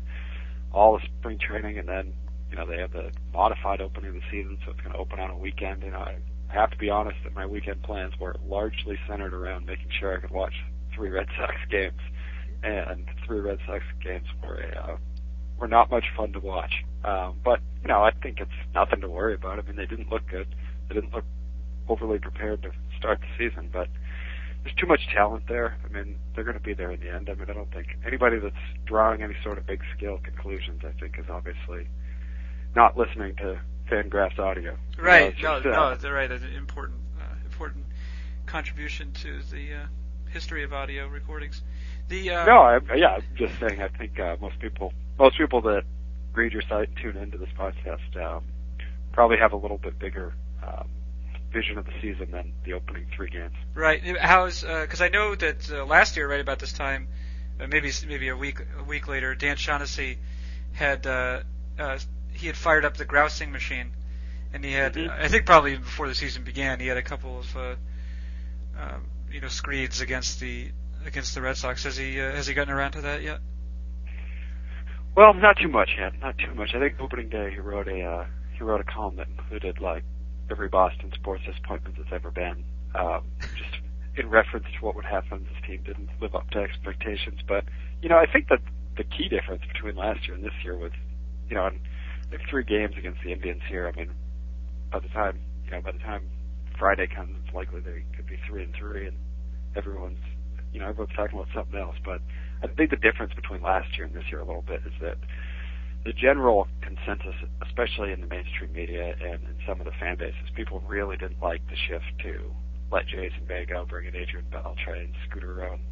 all 0.72 0.98
the 0.98 1.04
spring 1.18 1.38
training, 1.38 1.78
and 1.78 1.88
then 1.88 2.14
you 2.52 2.58
know 2.58 2.66
they 2.66 2.78
have 2.78 2.92
the 2.92 3.10
modified 3.32 3.80
opening 3.80 4.10
of 4.10 4.14
the 4.14 4.22
season, 4.30 4.58
so 4.64 4.70
it's 4.72 4.80
going 4.82 4.92
to 4.92 4.98
open 4.98 5.18
on 5.18 5.30
a 5.30 5.36
weekend. 5.36 5.82
Know, 5.82 5.98
I 5.98 6.16
have 6.48 6.70
to 6.70 6.76
be 6.76 6.90
honest 6.90 7.16
that 7.24 7.34
my 7.34 7.46
weekend 7.46 7.82
plans 7.82 8.12
were 8.20 8.36
largely 8.46 8.98
centered 9.08 9.32
around 9.32 9.64
making 9.66 9.88
sure 9.98 10.16
I 10.16 10.20
could 10.20 10.30
watch 10.30 10.52
three 10.94 11.08
Red 11.08 11.26
Sox 11.38 11.54
games 11.70 12.00
and 12.62 13.06
three 13.26 13.40
Red 13.40 13.58
Sox 13.66 13.82
games 14.04 14.26
were 14.42 14.56
a, 14.56 14.92
uh, 14.92 14.96
were 15.58 15.66
not 15.66 15.90
much 15.90 16.04
fun 16.16 16.32
to 16.34 16.40
watch. 16.40 16.84
Um, 17.04 17.40
but 17.42 17.60
you 17.82 17.88
know, 17.88 18.02
I 18.02 18.10
think 18.22 18.38
it's 18.38 18.50
nothing 18.74 19.00
to 19.00 19.08
worry 19.08 19.34
about. 19.34 19.58
I 19.58 19.62
mean, 19.62 19.76
they 19.76 19.86
didn't 19.86 20.10
look 20.10 20.28
good. 20.28 20.54
They 20.88 20.94
didn't 20.94 21.14
look 21.14 21.24
overly 21.88 22.18
prepared 22.18 22.62
to 22.62 22.70
start 22.98 23.20
the 23.20 23.48
season, 23.48 23.70
but 23.72 23.88
there's 24.62 24.76
too 24.76 24.86
much 24.86 25.00
talent 25.12 25.44
there. 25.48 25.76
I 25.84 25.92
mean, 25.92 26.16
they're 26.34 26.44
going 26.44 26.56
to 26.56 26.62
be 26.62 26.74
there 26.74 26.92
in 26.92 27.00
the 27.00 27.10
end. 27.10 27.28
I 27.28 27.34
mean, 27.34 27.50
I 27.50 27.54
don't 27.54 27.72
think 27.72 27.88
anybody 28.06 28.38
that's 28.38 28.54
drawing 28.86 29.22
any 29.22 29.34
sort 29.42 29.58
of 29.58 29.66
big 29.66 29.80
scale 29.96 30.20
conclusions, 30.22 30.82
I 30.84 30.92
think, 31.00 31.18
is 31.18 31.26
obviously 31.28 31.88
not 32.74 32.96
listening 32.96 33.36
to 33.36 33.60
Fangraphs 33.90 34.38
audio. 34.38 34.76
Right. 34.98 35.36
You 35.36 35.42
know, 35.42 35.60
just, 35.60 35.64
no, 35.66 35.72
uh, 35.72 35.90
no, 35.90 35.94
they're 35.96 36.12
right. 36.12 36.30
An 36.30 36.44
important, 36.56 36.98
uh, 37.20 37.34
important 37.44 37.84
contribution 38.46 39.12
to 39.12 39.40
the 39.50 39.74
uh, 39.74 39.86
history 40.30 40.64
of 40.64 40.72
audio 40.72 41.06
recordings. 41.08 41.62
The 42.08 42.30
uh, 42.30 42.44
no, 42.46 42.62
I, 42.62 42.78
yeah, 42.94 43.16
I'm 43.16 43.22
just 43.36 43.58
saying. 43.60 43.80
I 43.80 43.88
think 43.88 44.18
uh, 44.18 44.36
most 44.40 44.58
people, 44.58 44.92
most 45.18 45.38
people 45.38 45.60
that 45.62 45.84
read 46.34 46.52
your 46.52 46.62
site 46.62 46.88
and 46.88 46.96
tune 46.96 47.16
into 47.16 47.38
this 47.38 47.50
podcast, 47.58 48.16
um, 48.16 48.44
probably 49.12 49.36
have 49.36 49.52
a 49.52 49.56
little 49.56 49.78
bit 49.78 49.98
bigger 49.98 50.34
um, 50.66 50.88
vision 51.52 51.78
of 51.78 51.84
the 51.84 51.92
season 52.00 52.30
than 52.30 52.52
the 52.64 52.72
opening 52.72 53.06
three 53.14 53.28
games. 53.28 53.54
Right. 53.74 54.02
How's 54.18 54.62
because 54.62 55.00
uh, 55.00 55.04
I 55.04 55.08
know 55.08 55.34
that 55.34 55.70
uh, 55.70 55.84
last 55.84 56.16
year, 56.16 56.28
right 56.28 56.40
about 56.40 56.58
this 56.58 56.72
time, 56.72 57.08
uh, 57.60 57.66
maybe 57.66 57.92
maybe 58.08 58.28
a 58.28 58.36
week 58.36 58.60
a 58.78 58.84
week 58.84 59.08
later, 59.08 59.34
Dan 59.34 59.56
Shaughnessy 59.56 60.18
had 60.72 61.06
uh, 61.06 61.42
uh, 61.78 61.98
he 62.32 62.46
had 62.46 62.56
fired 62.56 62.84
up 62.84 62.96
the 62.96 63.04
grousing 63.04 63.52
machine, 63.52 63.92
and 64.52 64.64
he 64.64 64.72
had 64.72 64.94
mm-hmm. 64.94 65.10
I 65.10 65.28
think 65.28 65.46
probably 65.46 65.76
before 65.76 66.08
the 66.08 66.14
season 66.14 66.44
began, 66.44 66.80
he 66.80 66.86
had 66.86 66.96
a 66.96 67.02
couple 67.02 67.38
of 67.38 67.56
uh, 67.56 67.74
um, 68.78 69.06
you 69.30 69.40
know 69.40 69.48
screeds 69.48 70.00
against 70.00 70.40
the 70.40 70.70
against 71.06 71.34
the 71.34 71.42
Red 71.42 71.56
Sox. 71.56 71.84
Has 71.84 71.96
he 71.96 72.20
uh, 72.20 72.32
has 72.32 72.46
he 72.46 72.54
gotten 72.54 72.72
around 72.72 72.92
to 72.92 73.02
that 73.02 73.22
yet? 73.22 73.40
Well, 75.14 75.34
not 75.34 75.56
too 75.60 75.68
much 75.68 75.90
yet. 75.98 76.18
Not 76.20 76.38
too 76.38 76.54
much. 76.54 76.70
I 76.74 76.78
think 76.78 76.94
opening 76.98 77.28
day 77.28 77.50
he 77.52 77.60
wrote 77.60 77.88
a 77.88 78.02
uh, 78.02 78.26
he 78.56 78.64
wrote 78.64 78.80
a 78.80 78.84
column 78.84 79.16
that 79.16 79.28
included 79.28 79.80
like 79.80 80.04
every 80.50 80.68
Boston 80.68 81.10
sports 81.14 81.42
disappointment 81.46 81.96
that's 81.96 82.12
ever 82.12 82.30
been, 82.30 82.64
um, 82.94 83.24
just 83.40 83.76
in 84.16 84.28
reference 84.28 84.66
to 84.78 84.84
what 84.84 84.94
would 84.94 85.04
happen 85.04 85.46
if 85.46 85.54
this 85.54 85.68
team 85.68 85.82
didn't 85.84 86.08
live 86.20 86.34
up 86.34 86.48
to 86.50 86.58
expectations. 86.58 87.40
But 87.46 87.64
you 88.00 88.08
know, 88.08 88.16
I 88.16 88.26
think 88.26 88.48
that 88.48 88.60
the 88.96 89.04
key 89.04 89.28
difference 89.28 89.62
between 89.72 89.96
last 89.96 90.26
year 90.26 90.34
and 90.34 90.44
this 90.44 90.52
year 90.62 90.76
was, 90.76 90.92
you 91.48 91.56
know, 91.56 91.70
in 92.34 92.40
three 92.48 92.64
games 92.64 92.94
against 92.98 93.20
the 93.24 93.32
Indians 93.32 93.62
here. 93.68 93.88
I 93.88 93.96
mean, 93.96 94.10
by 94.90 95.00
the 95.00 95.08
time 95.08 95.40
you 95.64 95.70
know, 95.72 95.80
by 95.80 95.92
the 95.92 95.98
time 95.98 96.28
Friday 96.78 97.06
comes, 97.06 97.36
it's 97.44 97.54
likely 97.54 97.80
they 97.80 98.04
could 98.16 98.26
be 98.26 98.38
three 98.48 98.64
and 98.64 98.74
three, 98.74 99.06
and 99.06 99.16
everyone's 99.76 100.18
you 100.72 100.80
know, 100.80 100.88
everyone's 100.88 101.14
talking 101.14 101.38
about 101.38 101.52
something 101.54 101.78
else. 101.78 101.96
But 102.04 102.20
I 102.62 102.66
think 102.66 102.90
the 102.90 102.96
difference 102.96 103.34
between 103.34 103.62
last 103.62 103.88
year 103.96 104.06
and 104.06 104.14
this 104.14 104.24
year 104.30 104.40
a 104.40 104.44
little 104.44 104.62
bit 104.62 104.80
is 104.86 104.92
that 105.00 105.18
the 106.04 106.12
general 106.12 106.66
consensus, 106.80 107.34
especially 107.62 108.12
in 108.12 108.20
the 108.20 108.26
mainstream 108.26 108.72
media 108.72 109.14
and 109.20 109.44
in 109.44 109.56
some 109.66 109.80
of 109.80 109.86
the 109.86 109.92
fan 110.00 110.16
bases, 110.16 110.50
people 110.56 110.82
really 110.88 111.16
didn't 111.16 111.40
like 111.40 111.60
the 111.68 111.76
shift 111.88 112.04
to 112.24 112.50
let 112.90 113.06
Jason 113.06 113.44
Bay 113.46 113.66
go, 113.68 113.84
bring 113.84 114.06
in 114.06 114.16
Adrian 114.16 114.46
Beltre 114.50 114.98
and 114.98 115.14
Scutaro 115.28 115.74
and 115.74 115.82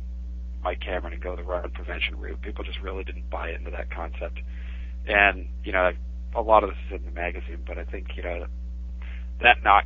Mike 0.63 0.81
Cameron 0.81 1.15
and 1.15 1.23
go 1.23 1.37
the 1.37 1.43
run 1.43 1.71
prevention 1.71 2.19
route. 2.19 2.41
People 2.43 2.65
just 2.65 2.81
really 2.81 3.05
didn't 3.05 3.31
buy 3.31 3.51
into 3.51 3.71
that 3.71 3.91
concept. 3.91 4.41
And, 5.07 5.49
you 5.65 5.73
know, 5.73 5.93
a 6.35 6.41
lot 6.41 6.63
of 6.63 6.71
this 6.71 6.79
is 6.89 7.01
in 7.01 7.05
the 7.05 7.13
magazine, 7.13 7.63
but 7.67 7.79
I 7.79 7.85
think, 7.85 8.09
you 8.17 8.23
know, 8.23 8.47
that 9.43 9.63
not, 9.65 9.85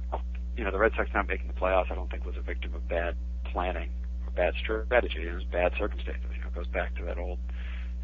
you 0.56 0.64
know, 0.64 0.70
the 0.70 0.78
Red 0.78 0.92
Sox 0.96 1.10
not 1.14 1.28
making 1.28 1.48
the 1.48 1.54
playoffs, 1.54 1.90
I 1.90 1.94
don't 1.94 2.10
think 2.10 2.24
was 2.24 2.36
a 2.36 2.42
victim 2.42 2.74
of 2.74 2.88
bad 2.88 3.16
planning 3.52 3.90
or 4.26 4.32
bad 4.32 4.54
strategy. 4.60 5.26
It 5.26 5.34
was 5.34 5.44
bad 5.44 5.72
circumstances. 5.78 6.24
You 6.34 6.42
know, 6.42 6.48
it 6.48 6.54
goes 6.54 6.66
back 6.68 6.94
to 6.96 7.04
that 7.04 7.18
old 7.18 7.38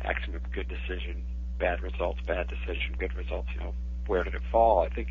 axiom 0.03 0.37
of 0.37 0.43
good 0.53 0.69
decision, 0.69 1.23
bad 1.59 1.83
results, 1.83 2.21
bad 2.27 2.49
decision, 2.49 2.97
good 2.99 3.15
results. 3.15 3.49
You 3.55 3.61
know, 3.61 3.75
where 4.07 4.25
did 4.25 4.35
it 4.35 4.43
fall? 4.51 4.81
I 4.81 4.95
think, 4.95 5.09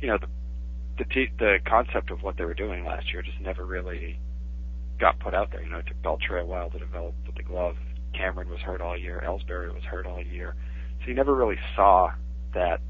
you 0.00 0.08
know, 0.08 0.18
the 0.18 0.28
the, 0.98 1.04
t- 1.04 1.30
the 1.38 1.58
concept 1.64 2.10
of 2.10 2.22
what 2.22 2.36
they 2.36 2.44
were 2.44 2.54
doing 2.54 2.84
last 2.84 3.12
year 3.12 3.22
just 3.22 3.40
never 3.40 3.64
really 3.64 4.18
got 5.00 5.18
put 5.20 5.32
out 5.32 5.50
there. 5.52 5.62
You 5.62 5.70
know, 5.70 5.78
it 5.78 5.86
took 5.86 6.02
Beltre 6.02 6.42
a 6.42 6.44
while 6.44 6.70
to 6.70 6.78
develop 6.78 7.14
with 7.24 7.36
the 7.36 7.42
glove. 7.42 7.76
Cameron 8.14 8.50
was 8.50 8.58
hurt 8.60 8.80
all 8.80 8.98
year. 8.98 9.22
Ellsbury 9.24 9.72
was 9.72 9.84
hurt 9.84 10.06
all 10.06 10.20
year. 10.20 10.56
So 11.00 11.08
you 11.08 11.14
never 11.14 11.34
really 11.34 11.58
saw 11.76 12.10
that, 12.54 12.80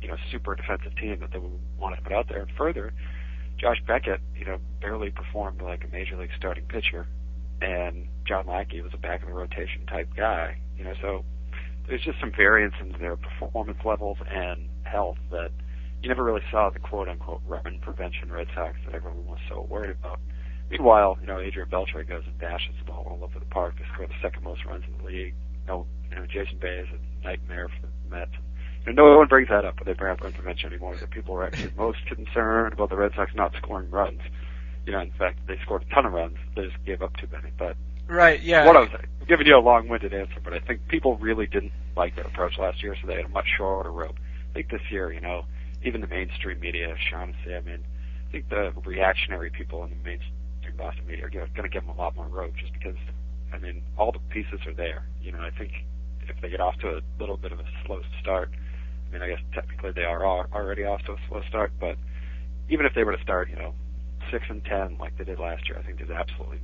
you 0.00 0.08
know, 0.08 0.16
super 0.30 0.54
defensive 0.54 0.94
team 0.96 1.20
that 1.20 1.32
they 1.32 1.38
would 1.38 1.58
wanted 1.78 1.96
to 1.96 2.02
put 2.02 2.12
out 2.12 2.28
there. 2.28 2.42
And 2.42 2.50
further, 2.56 2.92
Josh 3.58 3.78
Beckett, 3.86 4.20
you 4.38 4.44
know, 4.44 4.58
barely 4.80 5.10
performed 5.10 5.62
like 5.62 5.84
a 5.84 5.88
major 5.88 6.16
league 6.16 6.30
starting 6.36 6.64
pitcher, 6.64 7.06
and 7.62 8.08
John 8.26 8.46
Lackey 8.46 8.80
was 8.80 8.92
a 8.94 8.98
back 8.98 9.22
of 9.22 9.28
the 9.28 9.34
rotation 9.34 9.86
type 9.86 10.08
guy. 10.16 10.58
You 10.76 10.84
know, 10.84 10.94
so 11.00 11.24
there's 11.88 12.02
just 12.02 12.20
some 12.20 12.32
variance 12.36 12.74
in 12.80 12.92
their 13.00 13.16
performance 13.16 13.78
levels 13.84 14.18
and 14.28 14.68
health 14.82 15.18
that 15.30 15.50
you 16.02 16.08
never 16.08 16.24
really 16.24 16.42
saw 16.50 16.70
the 16.70 16.78
quote 16.78 17.08
unquote 17.08 17.40
run 17.46 17.78
prevention 17.80 18.30
Red 18.30 18.48
Sox 18.54 18.76
that 18.86 18.94
everyone 18.94 19.26
was 19.26 19.38
so 19.48 19.66
worried 19.68 19.96
about. 19.98 20.20
Meanwhile, 20.70 21.18
you 21.20 21.26
know, 21.26 21.38
Adrian 21.38 21.68
Beltre 21.70 22.06
goes 22.06 22.24
and 22.26 22.38
dashes 22.38 22.74
the 22.78 22.90
ball 22.90 23.06
all 23.08 23.24
over 23.24 23.38
the 23.38 23.46
park 23.46 23.76
to 23.78 23.84
score 23.94 24.06
the 24.06 24.14
second 24.20 24.42
most 24.42 24.64
runs 24.64 24.84
in 24.86 24.98
the 24.98 25.04
league. 25.04 25.34
You 25.62 25.66
know, 25.68 25.86
you 26.10 26.16
know 26.16 26.26
Jason 26.26 26.58
Bay 26.60 26.78
is 26.78 26.88
a 26.92 27.24
nightmare 27.24 27.68
for 27.68 27.86
the 28.08 28.16
Mets. 28.16 28.32
no 28.86 29.16
one 29.16 29.28
brings 29.28 29.48
that 29.48 29.64
up, 29.64 29.76
but 29.76 29.86
they 29.86 29.92
bring 29.92 30.12
up 30.12 30.20
run 30.20 30.32
prevention 30.32 30.72
anymore. 30.72 30.96
That 30.96 31.10
people 31.10 31.34
are 31.34 31.44
actually 31.44 31.72
most 31.76 31.98
concerned 32.06 32.72
about 32.72 32.90
the 32.90 32.96
Red 32.96 33.12
Sox 33.14 33.32
not 33.34 33.54
scoring 33.56 33.90
runs. 33.90 34.20
You 34.84 34.92
know, 34.92 35.00
in 35.00 35.10
fact, 35.12 35.40
they 35.48 35.58
scored 35.62 35.82
a 35.82 35.94
ton 35.94 36.06
of 36.06 36.12
runs. 36.12 36.36
They 36.54 36.66
just 36.66 36.84
gave 36.84 37.02
up 37.02 37.16
too 37.16 37.26
many. 37.32 37.50
But 37.58 37.76
right, 38.06 38.40
yeah. 38.40 38.64
What 38.66 38.76
I 38.76 38.80
was 38.80 38.90
I'm 38.92 39.26
giving 39.26 39.46
you 39.46 39.56
a 39.56 39.58
long-winded 39.58 40.14
answer, 40.14 40.40
but 40.42 40.52
I 40.52 40.60
think 40.60 40.86
people 40.88 41.16
really 41.16 41.46
didn't 41.46 41.72
like 41.96 42.14
their 42.14 42.26
approach 42.26 42.58
last 42.58 42.82
year, 42.82 42.96
so 43.00 43.06
they 43.06 43.16
had 43.16 43.24
a 43.24 43.28
much 43.28 43.46
shorter 43.56 43.90
rope. 43.90 44.16
I 44.50 44.54
think 44.54 44.70
this 44.70 44.82
year, 44.90 45.12
you 45.12 45.20
know, 45.20 45.44
even 45.84 46.00
the 46.00 46.06
mainstream 46.06 46.60
media, 46.60 46.94
Shaughnessy, 47.10 47.54
I 47.54 47.60
mean, 47.60 47.84
I 48.28 48.32
think 48.32 48.48
the 48.48 48.72
reactionary 48.84 49.50
people 49.50 49.82
in 49.84 49.90
the 49.90 49.96
mainstream 49.96 50.32
Boston 50.76 51.06
media 51.06 51.26
are 51.26 51.30
going 51.30 51.48
to 51.62 51.68
give 51.68 51.86
them 51.86 51.96
a 51.96 51.98
lot 51.98 52.16
more 52.16 52.26
rope 52.26 52.54
just 52.56 52.72
because, 52.72 52.96
I 53.52 53.58
mean, 53.58 53.82
all 53.96 54.12
the 54.12 54.18
pieces 54.30 54.60
are 54.66 54.74
there. 54.74 55.06
You 55.22 55.32
know, 55.32 55.40
I 55.40 55.50
think 55.50 55.72
if 56.28 56.40
they 56.40 56.48
get 56.48 56.60
off 56.60 56.76
to 56.78 56.96
a 56.96 57.00
little 57.18 57.36
bit 57.36 57.52
of 57.52 57.60
a 57.60 57.64
slow 57.84 58.00
start, 58.20 58.50
I 59.08 59.12
mean, 59.12 59.22
I 59.22 59.28
guess 59.28 59.40
technically 59.54 59.92
they 59.92 60.04
are 60.04 60.24
already 60.26 60.84
off 60.84 61.02
to 61.04 61.12
a 61.12 61.18
slow 61.28 61.42
start, 61.48 61.72
but 61.78 61.96
even 62.68 62.86
if 62.86 62.94
they 62.94 63.04
were 63.04 63.16
to 63.16 63.22
start, 63.22 63.48
you 63.48 63.56
know, 63.56 63.74
six 64.30 64.44
and 64.48 64.64
ten 64.64 64.98
like 64.98 65.16
they 65.16 65.24
did 65.24 65.38
last 65.38 65.68
year, 65.68 65.78
I 65.78 65.82
think 65.82 65.98
there's 65.98 66.10
absolutely 66.10 66.60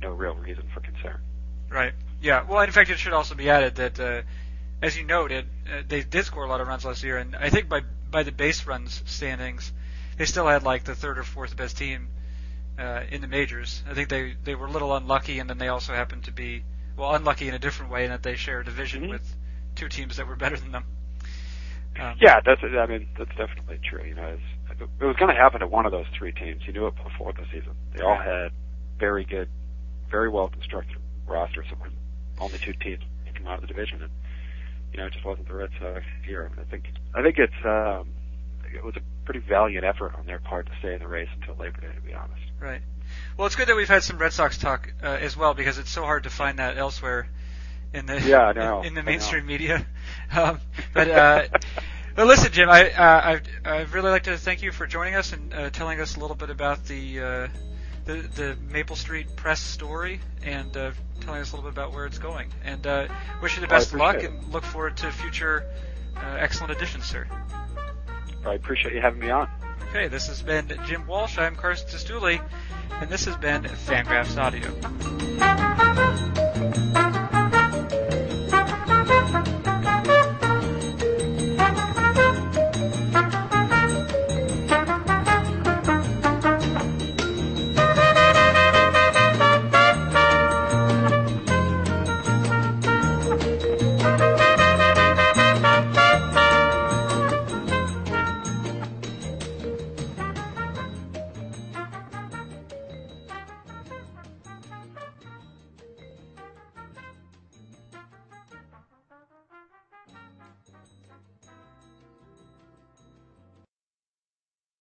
no 0.00 0.10
real 0.10 0.34
reason 0.34 0.64
for 0.74 0.80
concern. 0.80 1.20
Right. 1.70 1.92
Yeah. 2.20 2.44
Well, 2.48 2.60
in 2.62 2.70
fact, 2.70 2.90
it 2.90 2.98
should 2.98 3.12
also 3.12 3.34
be 3.34 3.50
added 3.50 3.76
that, 3.76 4.00
uh, 4.00 4.22
as 4.82 4.96
you 4.96 5.04
noted, 5.04 5.46
uh, 5.66 5.82
they 5.86 6.02
did 6.02 6.24
score 6.24 6.44
a 6.44 6.48
lot 6.48 6.60
of 6.60 6.68
runs 6.68 6.84
last 6.84 7.02
year, 7.02 7.18
and 7.18 7.36
I 7.36 7.50
think 7.50 7.68
by 7.68 7.82
by 8.10 8.22
the 8.22 8.32
base 8.32 8.66
runs 8.66 9.02
standings, 9.06 9.72
they 10.16 10.24
still 10.24 10.46
had 10.46 10.62
like 10.62 10.84
the 10.84 10.94
third 10.94 11.18
or 11.18 11.24
fourth 11.24 11.56
best 11.56 11.76
team 11.76 12.08
uh, 12.78 13.02
in 13.10 13.20
the 13.20 13.26
majors. 13.26 13.82
I 13.88 13.94
think 13.94 14.08
they 14.08 14.34
they 14.44 14.54
were 14.54 14.66
a 14.66 14.70
little 14.70 14.94
unlucky, 14.96 15.38
and 15.40 15.50
then 15.50 15.58
they 15.58 15.68
also 15.68 15.94
happened 15.94 16.24
to 16.24 16.32
be 16.32 16.64
well 16.98 17.14
unlucky 17.14 17.48
in 17.48 17.54
a 17.54 17.58
different 17.58 17.92
way 17.92 18.04
in 18.04 18.10
that 18.10 18.22
they 18.22 18.36
share 18.36 18.60
a 18.60 18.64
division 18.64 19.02
mm-hmm. 19.02 19.12
with 19.12 19.36
two 19.76 19.88
teams 19.88 20.16
that 20.16 20.26
were 20.26 20.36
better 20.36 20.56
than 20.56 20.72
them. 20.72 20.84
Um, 22.00 22.16
yeah, 22.20 22.40
that's 22.44 22.60
I 22.62 22.86
mean 22.86 23.08
that's 23.16 23.34
definitely 23.36 23.80
true. 23.82 24.04
You 24.04 24.14
know, 24.14 24.36
it 24.70 25.04
was 25.04 25.16
going 25.16 25.34
to 25.34 25.40
happen 25.40 25.60
to 25.60 25.66
one 25.66 25.86
of 25.86 25.92
those 25.92 26.06
three 26.16 26.32
teams. 26.32 26.62
You 26.66 26.72
knew 26.72 26.86
it 26.86 26.94
before 27.02 27.32
the 27.32 27.44
season. 27.52 27.72
They 27.94 28.02
all 28.02 28.16
had 28.16 28.52
very 28.98 29.24
good, 29.24 29.48
very 30.10 30.28
well 30.28 30.48
constructed 30.48 30.98
rosters. 31.26 31.66
So 31.70 31.76
only 32.40 32.58
two 32.58 32.72
teams 32.74 33.02
came 33.34 33.46
out 33.46 33.56
of 33.56 33.60
the 33.62 33.66
division, 33.66 34.02
and 34.02 34.12
you 34.92 34.98
know 34.98 35.06
it 35.06 35.12
just 35.12 35.24
wasn't 35.24 35.48
the 35.48 35.54
Red 35.54 35.70
Sox 35.80 36.04
here. 36.24 36.50
I 36.58 36.70
think 36.70 36.84
I 37.14 37.22
think 37.22 37.38
it's 37.38 37.64
um, 37.64 38.08
it 38.72 38.84
was 38.84 38.94
a 38.96 39.00
pretty 39.24 39.40
valiant 39.40 39.84
effort 39.84 40.14
on 40.16 40.26
their 40.26 40.38
part 40.38 40.66
to 40.66 40.72
stay 40.78 40.94
in 40.94 41.00
the 41.00 41.08
race 41.08 41.28
until 41.40 41.56
Labor 41.56 41.80
Day. 41.80 41.92
To 41.94 42.00
be 42.00 42.14
honest. 42.14 42.42
Right. 42.60 42.82
Well, 43.36 43.46
it's 43.46 43.56
good 43.56 43.68
that 43.68 43.76
we've 43.76 43.88
had 43.88 44.02
some 44.02 44.18
Red 44.18 44.32
Sox 44.32 44.58
talk 44.58 44.92
uh, 45.02 45.06
as 45.06 45.36
well 45.36 45.54
because 45.54 45.78
it's 45.78 45.90
so 45.90 46.02
hard 46.02 46.24
to 46.24 46.30
find 46.30 46.58
that 46.58 46.76
elsewhere 46.76 47.28
in 47.92 48.06
the 48.06 48.20
yeah, 48.20 48.52
know, 48.52 48.80
in, 48.80 48.86
in, 48.88 48.94
the 48.94 49.02
mainstream 49.02 49.46
media. 49.46 49.86
Um, 50.30 50.60
but 50.92 51.10
uh, 51.10 51.48
but 52.14 52.26
listen, 52.26 52.52
Jim, 52.52 52.68
I 52.68 52.90
uh, 52.90 53.40
I 53.64 53.76
I'd 53.78 53.92
really 53.94 54.10
like 54.10 54.24
to 54.24 54.36
thank 54.36 54.60
you 54.60 54.72
for 54.72 54.86
joining 54.86 55.14
us 55.14 55.32
and 55.32 55.54
uh, 55.54 55.70
telling 55.70 56.00
us 56.00 56.16
a 56.16 56.20
little 56.20 56.36
bit 56.36 56.50
about 56.50 56.84
the 56.84 57.20
uh, 57.20 57.48
the 58.04 58.14
the 58.34 58.56
Maple 58.70 58.94
Street 58.94 59.34
Press 59.34 59.60
story 59.60 60.20
and 60.42 60.76
uh, 60.76 60.90
telling 61.20 61.40
us 61.40 61.52
a 61.52 61.56
little 61.56 61.70
bit 61.70 61.74
about 61.74 61.94
where 61.94 62.04
it's 62.04 62.18
going. 62.18 62.50
And 62.62 62.86
uh, 62.86 63.08
wish 63.40 63.54
you 63.54 63.62
the 63.62 63.68
best 63.68 63.94
of 63.94 64.00
luck 64.00 64.16
it. 64.16 64.30
and 64.30 64.52
look 64.52 64.64
forward 64.64 64.98
to 64.98 65.10
future 65.10 65.64
uh, 66.16 66.36
excellent 66.38 66.72
editions, 66.72 67.06
sir. 67.06 67.26
I 68.44 68.54
appreciate 68.54 68.94
you 68.94 69.00
having 69.00 69.20
me 69.20 69.30
on. 69.30 69.48
Okay, 69.88 70.08
this 70.08 70.26
has 70.28 70.42
been 70.42 70.72
Jim 70.86 71.06
Walsh. 71.06 71.38
I'm 71.38 71.56
Carson 71.56 71.88
Cistulli, 71.88 72.40
and 72.90 73.08
this 73.08 73.24
has 73.24 73.36
been 73.36 73.62
Fangraphs 73.62 74.36
Audio. 74.36 74.68